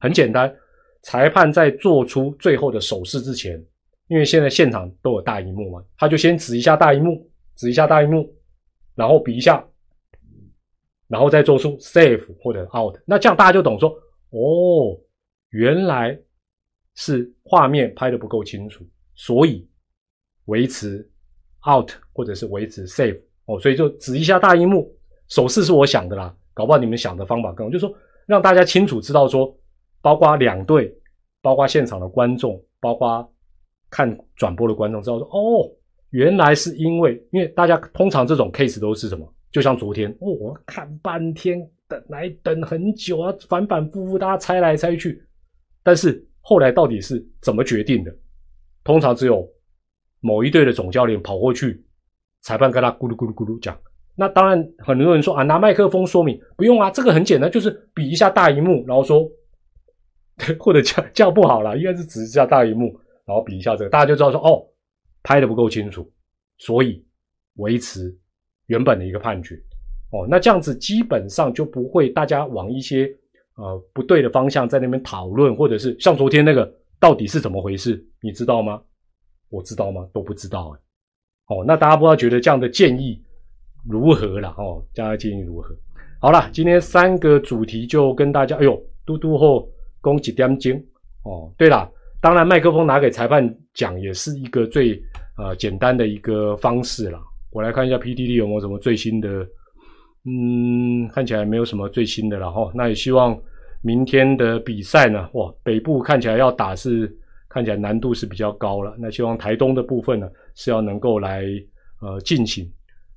[0.00, 0.54] 很简单。
[1.02, 3.64] 裁判在做出最后的手势之前，
[4.08, 7.24] 因为现在现场都有大荧幕嘛，他就先指一下大荧幕，
[7.58, 8.34] 指一下大荧幕，
[8.94, 9.62] 然后比一下，
[11.08, 12.96] 然后再做出 safe 或者 out。
[13.04, 13.90] 那这样大家就懂说，
[14.30, 14.98] 哦，
[15.50, 16.18] 原来
[16.94, 18.82] 是画面拍的不够清楚，
[19.14, 19.68] 所以
[20.46, 21.06] 维持
[21.70, 24.90] out 或者是维持 safe 哦，所以就指一下大荧幕，
[25.28, 27.94] 手势是我想的啦，搞不好你们想的方法更好，就是说
[28.24, 29.54] 让大家清楚知道说。
[30.00, 30.96] 包括两队，
[31.42, 33.28] 包括现场的观众，包括
[33.90, 35.68] 看转播的观众知道说，哦，
[36.10, 39.30] 原来是因为，因为大家通常这种 case 都是什么？
[39.50, 45.22] 就像昨天，哦，我看半天，等来等很久啊，反反复复，大家猜来猜去，
[45.82, 48.14] 但是后来到底是怎么决定的？
[48.84, 49.46] 通常只有
[50.20, 51.84] 某一队的总教练跑过去，
[52.42, 53.78] 裁判跟他咕噜咕噜咕噜讲。
[54.14, 59.30] 那当然，很多人说啊，拿麦克风说明不用啊，这个很简单，就是比一下大荧幕，然后说，
[60.58, 64.62] 或者叫叫不好了，应该是指一下大荧幕，然后比一下这个，大家就知道说哦，
[65.28, 66.10] 拍的不够清楚，
[66.56, 67.04] 所以
[67.56, 68.16] 维持。
[68.68, 69.54] 原本的一个判决，
[70.10, 73.10] 哦，那这样子基本上就不会大家往一些
[73.56, 76.70] 呃不对的方向在那边讨论，或者是像昨天那个
[77.00, 78.82] 到底是怎么回事，你知道吗？
[79.48, 80.06] 我知道吗？
[80.12, 80.80] 都不知道哎。
[81.48, 83.22] 哦，那大家不知道觉得这样的建议
[83.88, 84.54] 如何了？
[84.58, 85.74] 哦，大家建议如何？
[86.20, 89.66] 好了，今天三个主题就跟大家，哎呦，嘟嘟后
[90.02, 90.72] 攻几点钟？
[91.24, 95.02] 哦，对了，当然麦克风拿给裁判讲也是一个最
[95.38, 97.18] 呃简单的一个方式了。
[97.50, 99.28] 我来看一下 PDD 有没有什么最新的，
[100.26, 102.70] 嗯，看起来没有什么最新的了哈。
[102.74, 103.34] 那也希望
[103.80, 107.10] 明天的比赛呢，哇，北部看起来要打是
[107.48, 108.94] 看起来难度是比较高了。
[108.98, 111.44] 那希望台东的部分呢是要能够来
[112.02, 112.70] 呃进行。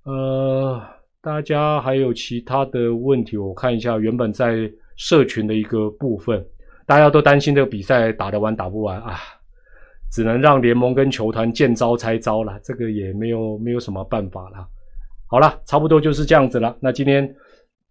[0.05, 0.81] 呃，
[1.21, 6.43] 大家还有其他的问题，我看一下原本在社群的一个部分，
[6.85, 9.19] 大家都担心这个比赛打得完打不完啊。
[10.11, 14.67] 只能让联盟跟球团见招拆招了，这个也没有没有什么办法了。
[15.25, 16.75] 好了，差不多就是这样子了。
[16.81, 17.33] 那今天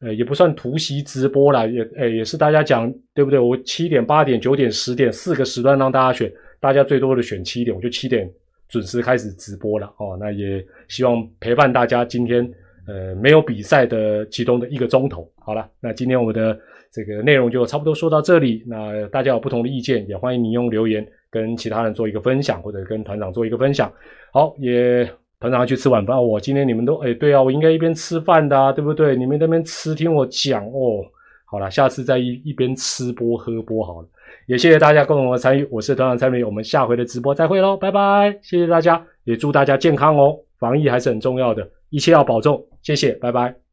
[0.03, 3.39] 呃也不算突袭直播了，也诶也是大家讲对不对？
[3.39, 8.31] 我七点、八点、九点、十点四个时段让大家选，大家最多的选七点，我就七点
[8.69, 10.19] 准时开始直播了哦。
[10.21, 12.47] 那也希望陪伴大家今天
[12.87, 15.27] 呃没有比赛的其中的一个钟头。
[15.39, 16.59] 好了，那今天我的
[16.93, 18.63] 这个内容就差不多说到这里。
[18.67, 21.07] 那大家有不同的意见，也欢迎你用留言。
[21.31, 23.91] 跟其他人做一个分享，或者跟团长做一个分享。
[24.33, 25.05] 好，也
[25.39, 26.23] 团长要去吃晚饭。
[26.23, 29.17] 我今天你们都哎，对啊，我应该一边吃饭的啊，对不对？
[29.17, 31.05] 你们那边吃，听我讲哦。
[31.45, 34.09] 好了，下次再一一边吃播喝播好了。
[34.47, 38.39] 也谢谢大家共同的参与，我是团长蔡明，我们下回的直播再会喽，拜拜！
[38.43, 43.70] 谢谢大家，也祝大家健康哦，防疫还是很重要的，一切要保重，谢谢，拜拜。